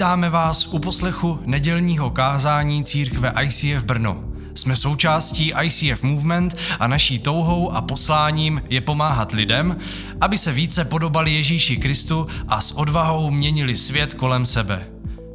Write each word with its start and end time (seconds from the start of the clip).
Vítáme 0.00 0.30
vás 0.30 0.66
u 0.66 0.78
poslechu 0.78 1.38
nedělního 1.46 2.10
kázání 2.10 2.84
církve 2.84 3.34
ICF 3.42 3.84
Brno. 3.84 4.24
Jsme 4.54 4.76
součástí 4.76 5.52
ICF 5.62 6.02
Movement 6.02 6.56
a 6.78 6.86
naší 6.86 7.18
touhou 7.18 7.72
a 7.72 7.80
posláním 7.80 8.62
je 8.70 8.80
pomáhat 8.80 9.32
lidem, 9.32 9.76
aby 10.20 10.38
se 10.38 10.52
více 10.52 10.84
podobali 10.84 11.34
Ježíši 11.34 11.76
Kristu 11.76 12.26
a 12.48 12.60
s 12.60 12.72
odvahou 12.72 13.30
měnili 13.30 13.76
svět 13.76 14.14
kolem 14.14 14.46
sebe. 14.46 14.86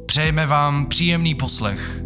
Přejeme 0.06 0.46
vám 0.46 0.86
příjemný 0.86 1.34
poslech. 1.34 2.02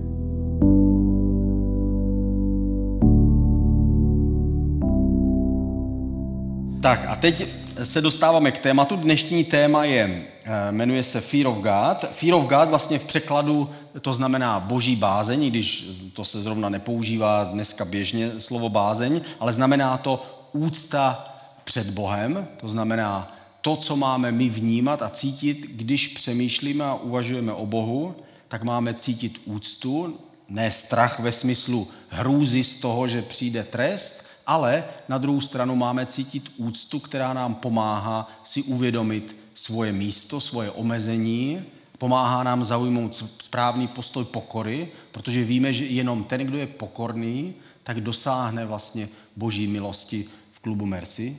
Tak 6.82 7.04
a 7.08 7.16
teď 7.16 7.46
se 7.82 8.00
dostáváme 8.00 8.50
k 8.50 8.58
tématu. 8.58 8.96
Dnešní 8.96 9.44
téma 9.44 9.84
je, 9.84 10.22
jmenuje 10.70 11.02
se 11.02 11.20
Fear 11.20 11.46
of 11.46 11.56
God. 11.56 12.10
Fear 12.10 12.34
of 12.34 12.46
God 12.46 12.68
vlastně 12.68 12.98
v 12.98 13.04
překladu 13.04 13.70
to 14.00 14.12
znamená 14.12 14.60
boží 14.60 14.96
bázeň, 14.96 15.50
když 15.50 15.90
to 16.12 16.24
se 16.24 16.40
zrovna 16.40 16.68
nepoužívá 16.68 17.44
dneska 17.44 17.84
běžně 17.84 18.40
slovo 18.40 18.68
bázeň, 18.68 19.20
ale 19.40 19.52
znamená 19.52 19.96
to 19.96 20.22
úcta 20.52 21.34
před 21.64 21.90
Bohem, 21.90 22.48
to 22.56 22.68
znamená 22.68 23.36
to, 23.60 23.76
co 23.76 23.96
máme 23.96 24.32
my 24.32 24.48
vnímat 24.48 25.02
a 25.02 25.08
cítit, 25.08 25.66
když 25.70 26.08
přemýšlíme 26.08 26.84
a 26.84 26.94
uvažujeme 26.94 27.52
o 27.52 27.66
Bohu, 27.66 28.14
tak 28.48 28.62
máme 28.62 28.94
cítit 28.94 29.40
úctu, 29.44 30.18
ne 30.48 30.70
strach 30.70 31.20
ve 31.20 31.32
smyslu 31.32 31.88
hrůzy 32.08 32.64
z 32.64 32.80
toho, 32.80 33.08
že 33.08 33.22
přijde 33.22 33.64
trest, 33.64 34.24
ale 34.46 34.84
na 35.08 35.18
druhou 35.18 35.40
stranu 35.40 35.76
máme 35.76 36.06
cítit 36.06 36.52
úctu, 36.56 36.98
která 36.98 37.32
nám 37.32 37.54
pomáhá 37.54 38.28
si 38.44 38.62
uvědomit 38.62 39.39
svoje 39.54 39.92
místo, 39.92 40.40
svoje 40.40 40.70
omezení, 40.70 41.62
pomáhá 41.98 42.42
nám 42.42 42.64
zaujmout 42.64 43.24
správný 43.42 43.88
postoj 43.88 44.24
pokory, 44.24 44.88
protože 45.12 45.44
víme, 45.44 45.72
že 45.72 45.84
jenom 45.84 46.24
ten, 46.24 46.40
kdo 46.40 46.58
je 46.58 46.66
pokorný, 46.66 47.54
tak 47.82 48.00
dosáhne 48.00 48.66
vlastně 48.66 49.08
boží 49.36 49.66
milosti 49.66 50.24
v 50.52 50.60
klubu 50.60 50.86
Mercy. 50.86 51.38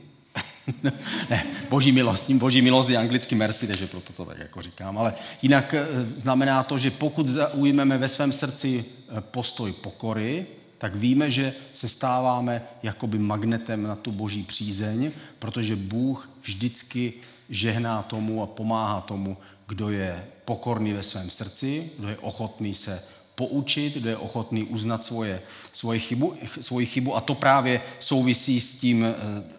ne, 1.30 1.44
boží 1.70 1.92
milost, 1.92 2.30
boží 2.30 2.62
milost 2.62 2.90
je 2.90 2.96
anglicky 2.96 3.34
mercy, 3.34 3.66
takže 3.66 3.86
proto 3.86 4.12
to 4.12 4.24
tak 4.24 4.38
jako 4.38 4.62
říkám. 4.62 4.98
Ale 4.98 5.14
jinak 5.42 5.74
eh, 5.74 5.86
znamená 6.16 6.62
to, 6.62 6.78
že 6.78 6.90
pokud 6.90 7.28
zaujmeme 7.28 7.98
ve 7.98 8.08
svém 8.08 8.32
srdci 8.32 8.84
eh, 8.84 9.20
postoj 9.20 9.72
pokory, 9.72 10.46
tak 10.78 10.94
víme, 10.94 11.30
že 11.30 11.54
se 11.72 11.88
stáváme 11.88 12.62
jakoby 12.82 13.18
magnetem 13.18 13.82
na 13.82 13.96
tu 13.96 14.12
boží 14.12 14.42
přízeň, 14.42 15.10
protože 15.38 15.76
Bůh 15.76 16.30
vždycky 16.42 17.12
žehná 17.52 18.02
tomu 18.02 18.42
a 18.42 18.46
pomáhá 18.46 19.00
tomu, 19.00 19.36
kdo 19.68 19.90
je 19.90 20.24
pokorný 20.44 20.92
ve 20.92 21.02
svém 21.02 21.30
srdci, 21.30 21.90
kdo 21.98 22.08
je 22.08 22.16
ochotný 22.16 22.74
se 22.74 23.02
poučit, 23.34 23.94
kdo 23.94 24.08
je 24.08 24.16
ochotný 24.16 24.64
uznat 24.64 25.04
svoje, 25.04 25.42
svoje 25.72 25.98
chybu, 25.98 26.34
svoji 26.60 26.86
chybu 26.86 27.16
a 27.16 27.20
to 27.20 27.34
právě 27.34 27.80
souvisí 27.98 28.60
s 28.60 28.78
tím, 28.78 29.04
eh, 29.04 29.14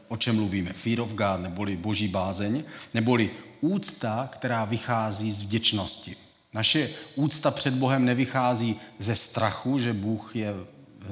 o 0.08 0.18
čem 0.18 0.36
mluvíme. 0.36 0.74
Fear 0.74 1.02
of 1.02 1.14
God, 1.14 1.42
neboli 1.42 1.78
boží 1.78 2.08
bázeň, 2.08 2.64
neboli 2.94 3.30
úcta, 3.62 4.30
která 4.34 4.66
vychází 4.66 5.32
z 5.32 5.42
vděčnosti. 5.42 6.16
Naše 6.54 6.90
úcta 7.16 7.52
před 7.52 7.74
Bohem 7.74 8.06
nevychází 8.06 8.76
ze 9.00 9.16
strachu, 9.16 9.80
že 9.80 9.94
Bůh 9.94 10.36
je 10.36 10.54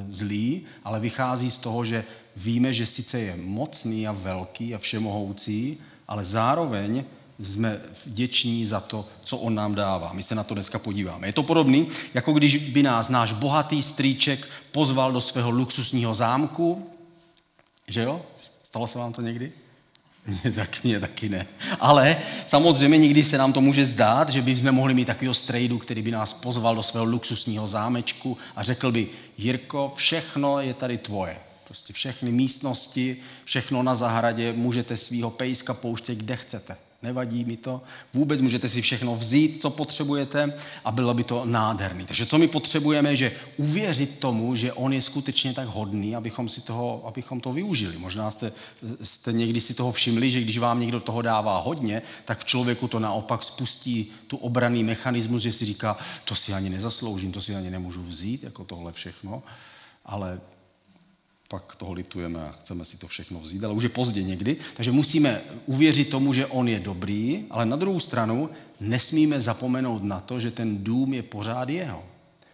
zlý, 0.10 0.62
ale 0.84 1.00
vychází 1.00 1.52
z 1.52 1.58
toho, 1.58 1.86
že 1.86 2.06
víme, 2.36 2.74
že 2.74 2.86
sice 2.86 3.20
je 3.20 3.36
mocný 3.36 4.08
a 4.08 4.12
velký 4.12 4.76
a 4.76 4.78
všemohoucí, 4.78 5.78
ale 6.12 6.26
zároveň 6.26 7.04
jsme 7.40 7.82
vděční 8.06 8.66
za 8.66 8.80
to, 8.80 9.08
co 9.24 9.38
on 9.38 9.56
nám 9.56 9.76
dává. 9.76 10.14
My 10.14 10.24
se 10.24 10.36
na 10.36 10.44
to 10.44 10.54
dneska 10.54 10.80
podíváme. 10.80 11.28
Je 11.28 11.34
to 11.34 11.44
podobný, 11.44 11.88
jako 12.14 12.34
když 12.34 12.56
by 12.58 12.84
nás 12.84 13.10
náš 13.10 13.34
bohatý 13.34 13.82
strýček 13.82 14.48
pozval 14.72 15.12
do 15.12 15.22
svého 15.22 15.52
luxusního 15.52 16.14
zámku, 16.14 16.90
že 17.88 18.02
jo? 18.02 18.22
Stalo 18.64 18.88
se 18.88 19.00
vám 19.00 19.14
to 19.14 19.22
někdy? 19.22 19.52
Mně 20.44 20.52
tak, 20.52 20.84
mě 20.84 21.00
taky 21.00 21.30
ne. 21.30 21.48
Ale 21.80 22.18
samozřejmě 22.48 22.98
někdy 22.98 23.24
se 23.24 23.38
nám 23.38 23.54
to 23.54 23.62
může 23.62 23.86
zdát, 23.86 24.30
že 24.30 24.42
bychom 24.42 24.72
mohli 24.72 24.94
mít 24.94 25.06
takového 25.06 25.34
strejdu, 25.34 25.78
který 25.78 26.02
by 26.02 26.12
nás 26.12 26.34
pozval 26.34 26.76
do 26.76 26.84
svého 26.84 27.06
luxusního 27.06 27.68
zámečku 27.68 28.38
a 28.56 28.64
řekl 28.64 28.92
by, 28.92 29.08
Jirko, 29.38 29.94
všechno 29.96 30.60
je 30.60 30.74
tady 30.74 30.98
tvoje. 30.98 31.38
Prostě 31.72 31.94
všechny 31.94 32.32
místnosti, 32.32 33.18
všechno 33.44 33.84
na 33.84 33.96
zahradě, 33.96 34.54
můžete 34.54 34.98
svýho 34.98 35.30
pejska 35.30 35.74
pouštět, 35.74 36.16
kde 36.16 36.36
chcete 36.36 36.78
nevadí 37.04 37.46
mi 37.46 37.58
to. 37.58 37.82
Vůbec 38.14 38.42
můžete 38.42 38.70
si 38.70 38.82
všechno 38.82 39.16
vzít, 39.16 39.62
co 39.62 39.70
potřebujete 39.70 40.54
a 40.86 40.92
bylo 40.92 41.14
by 41.14 41.24
to 41.24 41.46
nádherný. 41.46 42.06
Takže 42.06 42.26
co 42.26 42.38
my 42.38 42.48
potřebujeme, 42.48 43.16
že 43.16 43.32
uvěřit 43.58 44.20
tomu, 44.20 44.56
že 44.56 44.74
on 44.74 44.94
je 44.94 45.02
skutečně 45.02 45.54
tak 45.54 45.68
hodný, 45.68 46.16
abychom, 46.16 46.50
si 46.50 46.62
toho, 46.62 47.08
abychom 47.08 47.42
to 47.42 47.54
využili. 47.54 47.98
Možná 47.98 48.32
jste, 48.32 48.52
jste 49.04 49.34
někdy 49.34 49.62
si 49.62 49.74
toho 49.74 49.92
všimli, 49.92 50.32
že 50.32 50.42
když 50.42 50.58
vám 50.58 50.80
někdo 50.80 51.00
toho 51.00 51.22
dává 51.22 51.60
hodně, 51.60 52.02
tak 52.26 52.40
v 52.40 52.46
člověku 52.46 52.88
to 52.88 53.00
naopak 53.00 53.44
spustí 53.44 54.12
tu 54.28 54.38
obraný 54.38 54.84
mechanismus, 54.84 55.42
že 55.42 55.52
si 55.52 55.66
říká, 55.66 55.98
to 56.26 56.36
si 56.36 56.54
ani 56.54 56.70
nezasloužím, 56.70 57.32
to 57.32 57.42
si 57.42 57.56
ani 57.56 57.70
nemůžu 57.70 58.02
vzít, 58.02 58.44
jako 58.44 58.64
tohle 58.64 58.92
všechno. 58.92 59.44
Ale 60.06 60.40
pak 61.52 61.76
toho 61.76 61.94
litujeme 61.94 62.40
a 62.40 62.56
chceme 62.60 62.86
si 62.86 62.98
to 62.98 63.08
všechno 63.08 63.40
vzít, 63.40 63.64
ale 63.64 63.74
už 63.74 63.84
je 63.84 63.90
pozdě 63.90 64.24
někdy. 64.24 64.58
Takže 64.76 64.92
musíme 64.92 65.42
uvěřit 65.66 66.10
tomu, 66.10 66.34
že 66.34 66.46
on 66.46 66.68
je 66.68 66.80
dobrý, 66.80 67.46
ale 67.50 67.66
na 67.66 67.76
druhou 67.76 68.00
stranu 68.00 68.50
nesmíme 68.80 69.42
zapomenout 69.42 70.04
na 70.04 70.20
to, 70.20 70.40
že 70.40 70.52
ten 70.52 70.84
dům 70.84 71.14
je 71.14 71.24
pořád 71.24 71.70
jeho. 71.70 72.04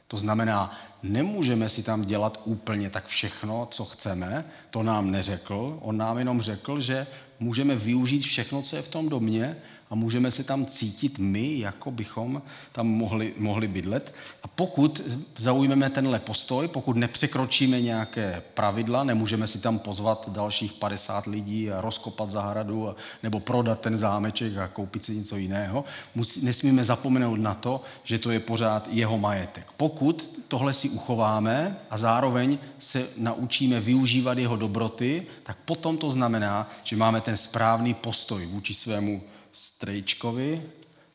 To 0.08 0.18
znamená, 0.18 0.74
nemůžeme 1.04 1.70
si 1.70 1.84
tam 1.84 2.06
dělat 2.06 2.42
úplně 2.46 2.90
tak 2.90 3.06
všechno, 3.06 3.68
co 3.72 3.86
chceme, 3.86 4.46
to 4.70 4.84
nám 4.84 5.12
neřekl, 5.12 5.78
on 5.82 5.98
nám 5.98 6.18
jenom 6.18 6.42
řekl, 6.42 6.82
že 6.82 7.08
můžeme 7.40 7.76
využít 7.76 8.26
všechno, 8.26 8.62
co 8.62 8.76
je 8.76 8.82
v 8.82 8.88
tom 8.88 9.10
domě 9.10 9.58
a 9.90 9.96
můžeme 9.96 10.32
se 10.32 10.44
tam 10.44 10.66
cítit 10.66 11.20
my, 11.20 11.60
jako 11.60 11.92
bychom 11.92 12.42
tam 12.72 12.88
mohli, 12.88 13.34
mohli 13.38 13.68
bydlet. 13.68 14.14
A 14.44 14.48
pokud 14.48 15.02
zaujmeme 15.38 15.90
tenhle 15.90 16.20
postoj, 16.20 16.68
pokud 16.68 16.98
nepřekročíme 16.98 17.82
nějaké 17.82 18.44
pravidla, 18.54 19.04
nemůžeme 19.04 19.48
si 19.48 19.60
tam 19.60 19.80
pozvat 19.80 20.30
dalších 20.30 20.74
50 20.74 21.26
lidí 21.26 21.72
a 21.72 21.82
rozkopat 21.82 22.32
zahradu 22.32 22.90
a, 22.90 22.96
nebo 23.24 23.40
prodat 23.40 23.80
ten 23.80 23.98
zámeček 23.98 24.58
a 24.58 24.68
koupit 24.68 25.06
si 25.06 25.16
něco 25.16 25.38
jiného, 25.38 25.86
musí, 26.16 26.46
nesmíme 26.46 26.86
zapomenout 26.86 27.40
na 27.40 27.54
to, 27.54 27.82
že 28.04 28.20
to 28.20 28.32
je 28.32 28.40
pořád 28.40 28.88
jeho 28.92 29.18
majetek. 29.18 29.66
Pokud 29.78 30.30
tohle 30.48 30.74
si 30.74 30.90
uchováme 30.90 31.78
a 31.90 31.98
zároveň 31.98 32.58
se 32.80 33.08
naučíme 33.18 33.80
využívat 33.80 34.38
jeho 34.38 34.56
dobroty, 34.56 35.28
tak 35.44 35.58
potom 35.66 35.98
to 35.98 36.12
znamená, 36.12 36.70
že 36.84 36.96
máme 36.96 37.22
ten 37.22 37.38
správný 37.38 37.94
postoj 37.94 38.46
vůči 38.46 38.74
svému 38.74 39.22
strejčkovi, 39.58 40.62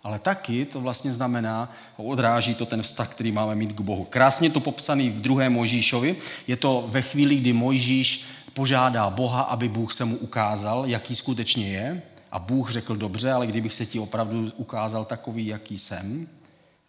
ale 0.03 0.19
taky 0.19 0.65
to 0.65 0.81
vlastně 0.81 1.13
znamená, 1.13 1.73
odráží 1.97 2.55
to 2.55 2.67
ten 2.67 2.83
vztah, 2.83 3.09
který 3.09 3.33
máme 3.33 3.55
mít 3.55 3.73
k 3.73 3.81
Bohu. 3.81 4.05
Krásně 4.05 4.51
to 4.51 4.61
popsaný 4.61 5.11
v 5.11 5.21
druhém 5.21 5.53
Mojžíšovi. 5.53 6.17
Je 6.47 6.57
to 6.57 6.85
ve 6.89 7.03
chvíli, 7.03 7.37
kdy 7.37 7.53
Mojžíš 7.53 8.25
požádá 8.53 9.11
Boha, 9.11 9.43
aby 9.43 9.69
Bůh 9.69 9.93
se 9.93 10.05
mu 10.05 10.17
ukázal, 10.17 10.87
jaký 10.87 11.15
skutečně 11.15 11.69
je. 11.69 12.03
A 12.33 12.39
Bůh 12.39 12.71
řekl, 12.71 12.97
dobře, 12.97 13.33
ale 13.33 13.47
kdybych 13.47 13.73
se 13.73 13.87
ti 13.87 13.99
opravdu 13.99 14.53
ukázal 14.57 15.05
takový, 15.05 15.47
jaký 15.47 15.79
jsem, 15.79 16.29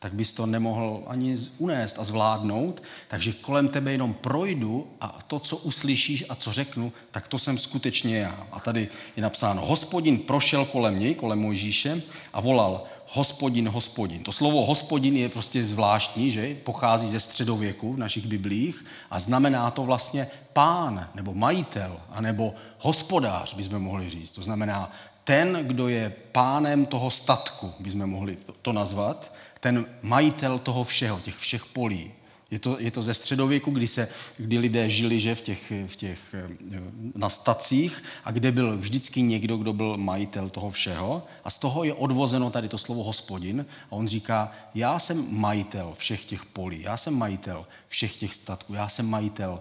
tak 0.04 0.14
bys 0.14 0.34
to 0.34 0.46
nemohl 0.46 1.04
ani 1.08 1.38
unést 1.58 2.00
a 2.00 2.04
zvládnout. 2.04 2.84
Takže 3.08 3.34
kolem 3.34 3.68
tebe 3.68 3.92
jenom 3.92 4.14
projdu 4.14 4.88
a 5.02 5.20
to, 5.28 5.40
co 5.40 5.58
uslyšíš 5.58 6.26
a 6.30 6.36
co 6.36 6.54
řeknu, 6.54 6.94
tak 7.12 7.28
to 7.28 7.40
jsem 7.40 7.58
skutečně 7.58 8.18
já. 8.18 8.48
A 8.52 8.60
tady 8.60 8.88
je 9.16 9.24
napsáno, 9.24 9.66
hospodin 9.66 10.18
prošel 10.18 10.66
kolem 10.66 11.00
něj, 11.00 11.16
kolem 11.16 11.40
Mojžíše 11.40 12.02
a 12.34 12.42
volal, 12.42 12.84
hospodin, 13.08 13.70
hospodin. 13.70 14.24
To 14.24 14.32
slovo 14.32 14.66
hospodin 14.66 15.18
je 15.18 15.30
prostě 15.30 15.64
zvláštní, 15.64 16.32
že? 16.32 16.56
Pochází 16.64 17.08
ze 17.08 17.20
středověku 17.20 17.94
v 17.94 18.00
našich 18.00 18.28
biblích 18.28 18.86
a 19.12 19.20
znamená 19.20 19.72
to 19.72 19.84
vlastně 19.84 20.28
pán, 20.54 21.10
nebo 21.16 21.34
majitel, 21.34 21.96
anebo 22.10 22.54
hospodář, 22.80 23.54
bychom 23.54 23.80
mohli 23.80 24.10
říct. 24.10 24.32
To 24.32 24.42
znamená 24.42 24.92
ten, 25.24 25.60
kdo 25.64 25.88
je 25.88 26.14
pánem 26.32 26.86
toho 26.86 27.12
statku, 27.12 27.72
bychom 27.80 28.08
mohli 28.08 28.36
to, 28.36 28.54
to 28.62 28.74
nazvat 28.74 29.34
ten 29.64 29.86
majitel 30.02 30.60
toho 30.60 30.84
všeho, 30.84 31.20
těch 31.20 31.38
všech 31.38 31.66
polí. 31.66 32.12
Je 32.52 32.60
to, 32.60 32.80
je 32.80 32.92
to 32.92 33.02
ze 33.02 33.14
středověku, 33.14 33.72
kdy, 33.72 33.88
se, 33.88 34.10
kdy 34.38 34.58
lidé 34.58 34.90
žili 34.90 35.20
že 35.20 35.36
v 35.36 35.42
těch, 35.42 35.74
v 35.88 35.96
těch, 35.96 36.20
eh, 36.34 36.82
na 37.16 37.30
stacích 37.30 38.04
a 38.24 38.32
kde 38.32 38.52
byl 38.52 38.78
vždycky 38.78 39.22
někdo, 39.22 39.58
kdo 39.58 39.74
byl 39.74 39.98
majitel 39.98 40.50
toho 40.50 40.70
všeho. 40.70 41.24
A 41.44 41.50
z 41.50 41.60
toho 41.60 41.84
je 41.84 41.94
odvozeno 41.94 42.50
tady 42.50 42.70
to 42.70 42.78
slovo 42.78 43.04
hospodin. 43.04 43.66
A 43.88 43.92
on 43.92 44.08
říká, 44.08 44.52
já 44.76 45.00
jsem 45.00 45.28
majitel 45.30 45.94
všech 45.98 46.26
těch 46.26 46.46
polí, 46.46 46.82
já 46.82 46.98
jsem 46.98 47.16
majitel 47.16 47.66
všech 47.88 48.16
těch 48.16 48.34
statků, 48.34 48.74
já 48.74 48.90
jsem 48.90 49.10
majitel 49.10 49.60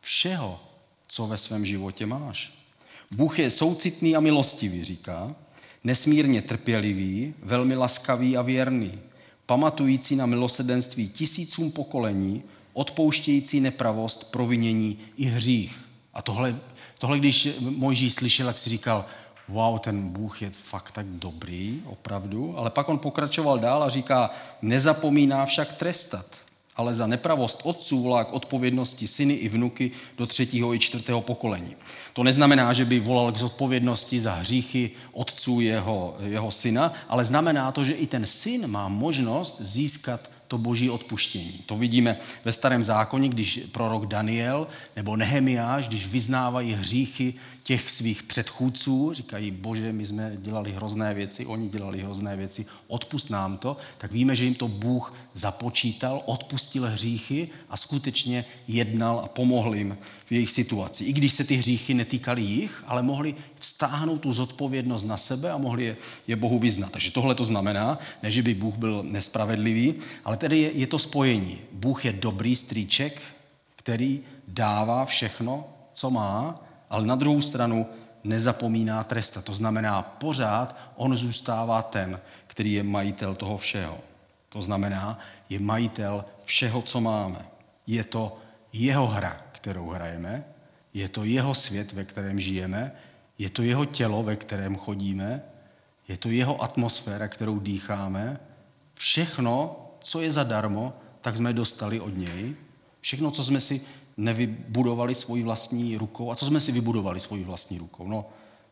všeho, 0.00 0.60
co 1.08 1.26
ve 1.26 1.38
svém 1.38 1.66
životě 1.66 2.06
máš. 2.06 2.52
Bůh 3.10 3.38
je 3.38 3.50
soucitný 3.50 4.16
a 4.16 4.20
milostivý, 4.20 4.84
říká, 4.84 5.34
nesmírně 5.84 6.42
trpělivý, 6.42 7.34
velmi 7.42 7.76
laskavý 7.76 8.36
a 8.36 8.42
věrný 8.42 9.07
pamatující 9.48 10.16
na 10.16 10.26
milosedenství 10.26 11.08
tisícům 11.08 11.70
pokolení, 11.72 12.42
odpouštějící 12.72 13.60
nepravost, 13.60 14.30
provinění 14.30 14.98
i 15.16 15.24
hřích. 15.24 15.84
A 16.14 16.22
tohle, 16.22 16.56
tohle 16.98 17.18
když 17.18 17.48
Mojžíš 17.60 18.14
slyšel, 18.14 18.46
jak 18.46 18.58
si 18.58 18.70
říkal, 18.70 19.04
wow, 19.48 19.78
ten 19.78 20.08
Bůh 20.08 20.42
je 20.42 20.50
fakt 20.50 20.90
tak 20.90 21.06
dobrý, 21.06 21.82
opravdu. 21.86 22.58
Ale 22.58 22.70
pak 22.70 22.88
on 22.88 22.98
pokračoval 22.98 23.58
dál 23.58 23.82
a 23.82 23.88
říká, 23.88 24.30
nezapomíná 24.62 25.46
však 25.46 25.74
trestat, 25.74 26.26
ale 26.78 26.94
za 26.94 27.06
nepravost 27.06 27.60
otců 27.64 28.02
volá 28.02 28.24
k 28.24 28.32
odpovědnosti 28.32 29.06
syny 29.06 29.34
i 29.34 29.48
vnuky 29.48 29.90
do 30.18 30.26
třetího 30.26 30.74
i 30.74 30.78
čtvrtého 30.78 31.20
pokolení. 31.20 31.76
To 32.12 32.22
neznamená, 32.22 32.72
že 32.72 32.84
by 32.84 33.00
volal 33.00 33.32
k 33.32 33.36
zodpovědnosti 33.36 34.20
za 34.20 34.34
hříchy 34.34 34.90
otců 35.12 35.60
jeho, 35.60 36.16
jeho 36.24 36.50
syna, 36.50 36.92
ale 37.08 37.24
znamená 37.24 37.72
to, 37.72 37.84
že 37.84 37.92
i 37.92 38.06
ten 38.06 38.26
syn 38.26 38.66
má 38.66 38.88
možnost 38.88 39.60
získat 39.60 40.30
to 40.48 40.58
boží 40.58 40.90
odpuštění. 40.90 41.60
To 41.66 41.76
vidíme 41.76 42.16
ve 42.44 42.52
starém 42.52 42.82
zákoně, 42.82 43.28
když 43.28 43.60
prorok 43.72 44.06
Daniel 44.06 44.66
nebo 44.96 45.16
Nehemiáš, 45.16 45.88
když 45.88 46.06
vyznávají 46.06 46.72
hříchy 46.72 47.34
těch 47.68 47.90
svých 47.90 48.22
předchůdců, 48.22 49.12
říkají, 49.12 49.50
bože, 49.50 49.92
my 49.92 50.06
jsme 50.06 50.36
dělali 50.36 50.72
hrozné 50.72 51.14
věci, 51.14 51.46
oni 51.46 51.68
dělali 51.68 52.02
hrozné 52.02 52.36
věci, 52.36 52.66
odpust 52.86 53.30
nám 53.30 53.58
to, 53.58 53.76
tak 53.98 54.12
víme, 54.12 54.36
že 54.36 54.44
jim 54.44 54.54
to 54.54 54.68
Bůh 54.68 55.14
započítal, 55.34 56.22
odpustil 56.24 56.86
hříchy 56.86 57.48
a 57.70 57.76
skutečně 57.76 58.44
jednal 58.68 59.20
a 59.24 59.28
pomohl 59.28 59.74
jim 59.74 59.98
v 60.26 60.32
jejich 60.32 60.50
situaci. 60.50 61.04
I 61.04 61.12
když 61.12 61.32
se 61.32 61.44
ty 61.44 61.56
hříchy 61.56 61.94
netýkaly 61.94 62.42
jich, 62.42 62.84
ale 62.86 63.02
mohli 63.02 63.34
vztáhnout 63.58 64.18
tu 64.18 64.32
zodpovědnost 64.32 65.04
na 65.04 65.16
sebe 65.16 65.50
a 65.50 65.58
mohli 65.58 65.84
je, 65.84 65.96
je 66.26 66.36
Bohu 66.36 66.58
vyznat. 66.58 66.92
Takže 66.92 67.10
tohle 67.10 67.34
to 67.34 67.44
znamená, 67.44 67.98
ne, 68.22 68.32
že 68.32 68.42
by 68.42 68.54
Bůh 68.54 68.74
byl 68.74 69.02
nespravedlivý, 69.02 69.94
ale 70.24 70.36
tedy 70.36 70.58
je, 70.58 70.72
je 70.72 70.86
to 70.86 70.98
spojení. 70.98 71.58
Bůh 71.72 72.04
je 72.04 72.12
dobrý 72.12 72.56
strýček, 72.56 73.22
který 73.76 74.20
dává 74.48 75.04
všechno, 75.04 75.68
co 75.92 76.10
má, 76.10 76.67
ale 76.90 77.06
na 77.06 77.14
druhou 77.14 77.40
stranu 77.40 77.86
nezapomíná 78.24 79.04
trestat. 79.04 79.44
To 79.44 79.54
znamená, 79.54 80.02
pořád 80.02 80.76
on 80.96 81.16
zůstává 81.16 81.82
ten, 81.82 82.20
který 82.46 82.72
je 82.72 82.82
majitel 82.82 83.34
toho 83.34 83.56
všeho. 83.56 83.98
To 84.48 84.62
znamená, 84.62 85.18
je 85.48 85.58
majitel 85.58 86.24
všeho, 86.44 86.82
co 86.82 87.00
máme. 87.00 87.46
Je 87.86 88.04
to 88.04 88.38
jeho 88.72 89.06
hra, 89.06 89.36
kterou 89.52 89.88
hrajeme, 89.88 90.44
je 90.94 91.08
to 91.08 91.24
jeho 91.24 91.54
svět, 91.54 91.92
ve 91.92 92.04
kterém 92.04 92.40
žijeme, 92.40 92.92
je 93.38 93.50
to 93.50 93.62
jeho 93.62 93.84
tělo, 93.84 94.22
ve 94.22 94.36
kterém 94.36 94.76
chodíme, 94.76 95.42
je 96.08 96.16
to 96.16 96.30
jeho 96.30 96.62
atmosféra, 96.62 97.28
kterou 97.28 97.58
dýcháme. 97.58 98.40
Všechno, 98.94 99.76
co 100.00 100.20
je 100.20 100.32
zadarmo, 100.32 100.92
tak 101.20 101.36
jsme 101.36 101.52
dostali 101.52 102.00
od 102.00 102.16
něj. 102.16 102.56
Všechno, 103.00 103.30
co 103.30 103.44
jsme 103.44 103.60
si 103.60 103.80
nevybudovali 104.18 105.14
svoji 105.14 105.42
vlastní 105.42 105.96
rukou. 105.96 106.30
A 106.30 106.34
co 106.34 106.46
jsme 106.46 106.60
si 106.60 106.72
vybudovali 106.72 107.20
svoji 107.20 107.44
vlastní 107.44 107.78
rukou? 107.78 108.08
No, 108.08 108.24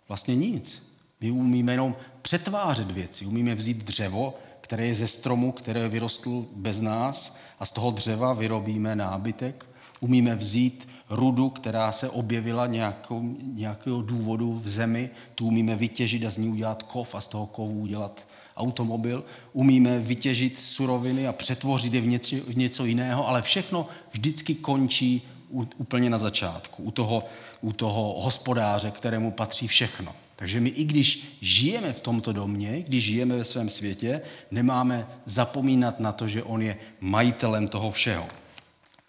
vlastně 0.08 0.36
nic. 0.36 0.82
My 1.20 1.30
umíme 1.30 1.72
jenom 1.72 1.96
přetvářet 2.22 2.90
věci. 2.90 3.26
Umíme 3.26 3.54
vzít 3.54 3.84
dřevo, 3.84 4.34
které 4.60 4.86
je 4.86 4.94
ze 4.94 5.08
stromu, 5.08 5.52
které 5.52 5.88
vyrostl 5.88 6.46
bez 6.56 6.80
nás 6.80 7.36
a 7.58 7.66
z 7.66 7.72
toho 7.72 7.90
dřeva 7.90 8.32
vyrobíme 8.32 8.96
nábytek. 8.96 9.66
Umíme 10.00 10.34
vzít 10.36 10.88
rudu, 11.10 11.50
která 11.50 11.92
se 11.92 12.10
objevila 12.10 12.66
nějakou, 12.66 13.36
nějakého 13.54 14.02
důvodu 14.02 14.60
v 14.64 14.68
zemi, 14.68 15.10
tu 15.34 15.46
umíme 15.46 15.76
vytěžit 15.76 16.24
a 16.24 16.30
z 16.30 16.36
ní 16.36 16.48
udělat 16.48 16.82
kov 16.82 17.14
a 17.14 17.20
z 17.20 17.28
toho 17.28 17.46
kovu 17.46 17.80
udělat 17.80 18.26
automobil. 18.56 19.24
Umíme 19.52 19.98
vytěžit 19.98 20.58
suroviny 20.58 21.26
a 21.26 21.32
přetvořit 21.32 21.94
je 21.94 22.00
v 22.00 22.06
něco, 22.06 22.36
v 22.36 22.56
něco 22.56 22.84
jiného, 22.84 23.28
ale 23.28 23.42
všechno 23.42 23.86
vždycky 24.12 24.54
končí 24.54 25.22
úplně 25.50 26.10
na 26.10 26.18
začátku, 26.18 26.82
u 26.82 26.90
toho, 26.90 27.24
u 27.60 27.72
toho 27.72 28.20
hospodáře, 28.20 28.90
kterému 28.90 29.30
patří 29.30 29.68
všechno. 29.68 30.14
Takže 30.36 30.60
my 30.60 30.68
i 30.68 30.84
když 30.84 31.38
žijeme 31.40 31.92
v 31.92 32.00
tomto 32.00 32.32
domě, 32.32 32.82
když 32.82 33.04
žijeme 33.04 33.36
ve 33.36 33.44
svém 33.44 33.70
světě, 33.70 34.20
nemáme 34.50 35.06
zapomínat 35.26 36.00
na 36.00 36.12
to, 36.12 36.28
že 36.28 36.42
on 36.42 36.62
je 36.62 36.76
majitelem 37.00 37.68
toho 37.68 37.90
všeho. 37.90 38.28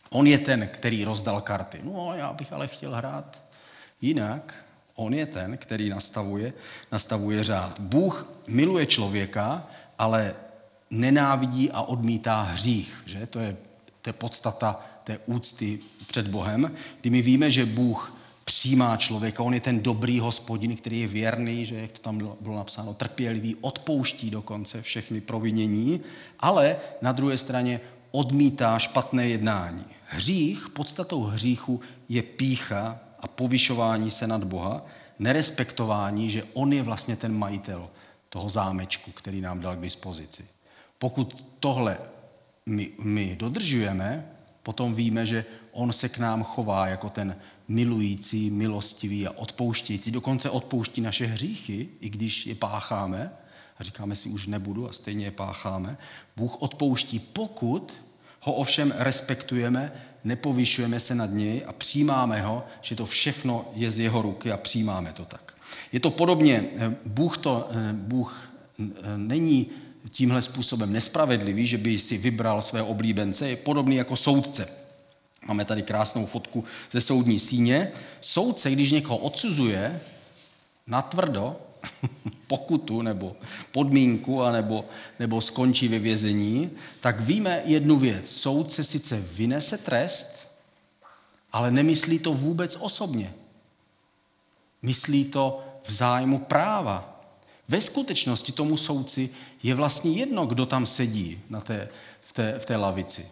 On 0.10 0.28
je 0.28 0.38
ten, 0.38 0.70
který 0.74 1.06
rozdal 1.06 1.42
karty. 1.42 1.80
No, 1.84 2.14
já 2.16 2.34
bych 2.34 2.54
ale 2.54 2.68
chtěl 2.68 2.96
hrát 2.96 3.44
jinak. 4.02 4.56
On 4.96 5.14
je 5.14 5.26
ten, 5.26 5.58
který 5.58 5.90
nastavuje, 5.90 6.54
nastavuje 6.92 7.44
řád. 7.44 7.80
Bůh 7.80 8.34
miluje 8.48 8.86
člověka, 8.86 9.68
ale 10.00 10.36
nenávidí 10.90 11.72
a 11.72 11.82
odmítá 11.82 12.42
hřích. 12.42 13.04
Že? 13.06 13.28
To, 13.28 13.40
je, 13.40 13.58
to 14.02 14.10
je 14.10 14.14
podstata 14.14 14.86
té 15.08 15.20
úcty 15.26 15.80
před 16.08 16.28
Bohem, 16.28 16.72
kdy 17.02 17.10
my 17.10 17.22
víme, 17.22 17.52
že 17.52 17.66
Bůh 17.66 18.14
přijímá 18.44 18.98
člověka, 18.98 19.44
on 19.44 19.54
je 19.54 19.60
ten 19.60 19.80
dobrý 19.80 20.20
hospodin, 20.20 20.76
který 20.76 21.00
je 21.00 21.08
věrný, 21.08 21.66
že 21.66 21.76
jak 21.76 21.92
to 21.92 22.00
tam 22.00 22.18
bylo 22.18 22.56
napsáno, 22.56 22.94
trpělivý, 22.94 23.56
odpouští 23.62 24.30
dokonce 24.30 24.82
všechny 24.82 25.22
provinění, 25.22 26.02
ale 26.40 26.76
na 27.02 27.12
druhé 27.12 27.38
straně 27.38 27.80
odmítá 28.12 28.80
špatné 28.80 29.28
jednání. 29.28 29.86
Hřích, 30.06 30.70
podstatou 30.70 31.24
hříchu 31.24 31.82
je 32.10 32.22
pícha 32.22 33.00
a 33.20 33.28
povyšování 33.28 34.12
se 34.12 34.28
nad 34.28 34.44
Boha, 34.44 34.86
nerespektování, 35.20 36.30
že 36.30 36.44
on 36.54 36.74
je 36.74 36.84
vlastně 36.84 37.16
ten 37.16 37.34
majitel 37.34 37.90
toho 38.30 38.50
zámečku, 38.50 39.12
který 39.12 39.42
nám 39.42 39.60
dal 39.60 39.76
k 39.76 39.82
dispozici. 39.82 40.46
Pokud 41.00 41.46
tohle 41.60 41.98
my, 42.66 42.90
my 43.00 43.36
dodržujeme, 43.40 44.37
potom 44.68 44.92
víme, 44.96 45.26
že 45.26 45.46
on 45.72 45.92
se 45.92 46.10
k 46.10 46.18
nám 46.18 46.44
chová 46.44 46.88
jako 46.88 47.10
ten 47.10 47.36
milující, 47.68 48.50
milostivý 48.50 49.28
a 49.28 49.32
odpouštějící. 49.32 50.12
Dokonce 50.12 50.50
odpouští 50.50 51.02
naše 51.02 51.26
hříchy, 51.26 51.88
i 52.00 52.10
když 52.10 52.46
je 52.48 52.56
pácháme 52.56 53.32
a 53.80 53.84
říkáme 53.84 54.16
si, 54.16 54.30
už 54.30 54.48
nebudu 54.48 54.90
a 54.90 54.94
stejně 54.94 55.26
je 55.26 55.32
pácháme. 55.32 55.98
Bůh 56.38 56.62
odpouští, 56.62 57.20
pokud 57.20 57.94
ho 58.42 58.54
ovšem 58.54 58.94
respektujeme, 58.98 59.92
nepovyšujeme 60.24 61.00
se 61.00 61.16
nad 61.16 61.32
něj 61.32 61.64
a 61.68 61.74
přijímáme 61.74 62.42
ho, 62.42 62.64
že 62.82 62.96
to 62.96 63.06
všechno 63.06 63.66
je 63.74 63.92
z 63.92 64.00
jeho 64.00 64.22
ruky 64.22 64.52
a 64.52 64.58
přijímáme 64.58 65.14
to 65.14 65.26
tak. 65.26 65.56
Je 65.92 66.00
to 66.00 66.12
podobně, 66.12 66.64
Bůh, 67.06 67.38
to, 67.38 67.70
Bůh 67.92 68.52
není 69.16 69.87
tímhle 70.10 70.42
způsobem 70.42 70.94
nespravedlivý, 70.94 71.66
že 71.66 71.78
by 71.78 72.00
si 72.00 72.18
vybral 72.18 72.62
své 72.62 72.84
oblíbence, 72.84 73.50
je 73.50 73.56
podobný 73.56 73.96
jako 73.96 74.16
soudce. 74.16 74.68
Máme 75.48 75.66
tady 75.66 75.82
krásnou 75.82 76.26
fotku 76.26 76.64
ze 76.92 77.02
soudní 77.02 77.40
síně. 77.40 77.92
Soudce, 78.22 78.72
když 78.72 78.92
někoho 78.92 79.18
odsuzuje 79.18 80.02
natvrdo, 80.88 81.56
pokutu 82.48 83.02
nebo 83.02 83.36
podmínku, 83.72 84.44
anebo, 84.44 84.86
nebo 85.20 85.42
skončí 85.42 85.88
ve 85.88 86.00
vězení, 86.00 86.72
tak 87.00 87.20
víme 87.20 87.62
jednu 87.66 87.98
věc. 87.98 88.32
Soudce 88.32 88.84
sice 88.84 89.22
vynese 89.22 89.78
trest, 89.78 90.48
ale 91.52 91.72
nemyslí 91.72 92.20
to 92.20 92.34
vůbec 92.34 92.78
osobně. 92.80 93.34
Myslí 94.82 95.26
to 95.26 95.64
v 95.84 95.92
zájmu 95.92 96.40
práva. 96.40 97.24
Ve 97.68 97.82
skutečnosti 97.82 98.52
tomu 98.52 98.78
soudci 98.78 99.30
je 99.64 99.76
vlastně 99.76 100.12
jedno, 100.12 100.46
kdo 100.46 100.66
tam 100.66 100.86
sedí 100.86 101.42
na 101.50 101.62
té, 101.62 101.90
v, 102.22 102.34
té, 102.34 102.60
v 102.60 102.66
té 102.66 102.76
lavici. 102.76 103.28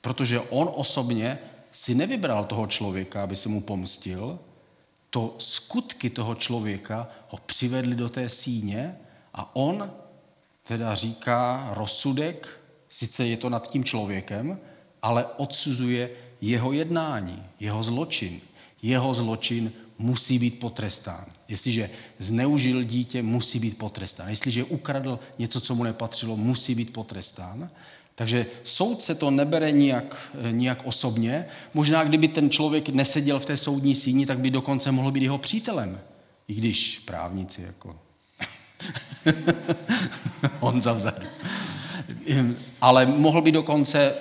Protože 0.00 0.40
on 0.40 0.70
osobně 0.74 1.38
si 1.72 1.94
nevybral 1.94 2.44
toho 2.44 2.66
člověka, 2.66 3.22
aby 3.22 3.36
se 3.36 3.48
mu 3.48 3.60
pomstil, 3.60 4.38
to 5.10 5.34
skutky 5.38 6.10
toho 6.10 6.34
člověka 6.34 7.08
ho 7.28 7.38
přivedly 7.46 7.94
do 7.94 8.08
té 8.08 8.28
síně 8.28 8.96
a 9.34 9.56
on 9.56 9.90
teda 10.62 10.94
říká 10.94 11.70
rozsudek, 11.74 12.60
sice 12.90 13.26
je 13.26 13.36
to 13.36 13.50
nad 13.50 13.70
tím 13.70 13.84
člověkem, 13.84 14.58
ale 15.02 15.26
odsuzuje 15.26 16.10
jeho 16.40 16.72
jednání, 16.72 17.46
jeho 17.60 17.82
zločin. 17.82 18.40
Jeho 18.82 19.14
zločin 19.14 19.72
musí 19.98 20.38
být 20.38 20.58
potrestán. 20.58 21.24
Jestliže 21.48 21.90
zneužil 22.18 22.84
dítě, 22.84 23.22
musí 23.22 23.58
být 23.58 23.78
potrestán. 23.78 24.28
Jestliže 24.28 24.64
ukradl 24.64 25.18
něco, 25.38 25.60
co 25.60 25.74
mu 25.74 25.84
nepatřilo, 25.84 26.36
musí 26.36 26.74
být 26.74 26.92
potrestán. 26.92 27.70
Takže 28.14 28.46
soudce 28.64 29.14
to 29.14 29.30
nebere 29.30 29.72
nijak, 29.72 30.32
nijak 30.50 30.80
osobně. 30.84 31.46
Možná, 31.74 32.04
kdyby 32.04 32.28
ten 32.28 32.50
člověk 32.50 32.88
neseděl 32.88 33.40
v 33.40 33.46
té 33.46 33.56
soudní 33.56 33.94
síni, 33.94 34.26
tak 34.26 34.38
by 34.38 34.50
dokonce 34.50 34.92
mohl 34.92 35.10
být 35.10 35.22
jeho 35.22 35.38
přítelem. 35.38 36.00
I 36.48 36.54
když 36.54 36.98
právníci 36.98 37.62
jako... 37.62 37.98
On 40.60 40.82
zavzadu. 40.82 41.26
Ale 42.80 43.06
mohl 43.06 43.42
by 43.42 43.52
dokonce 43.52 44.14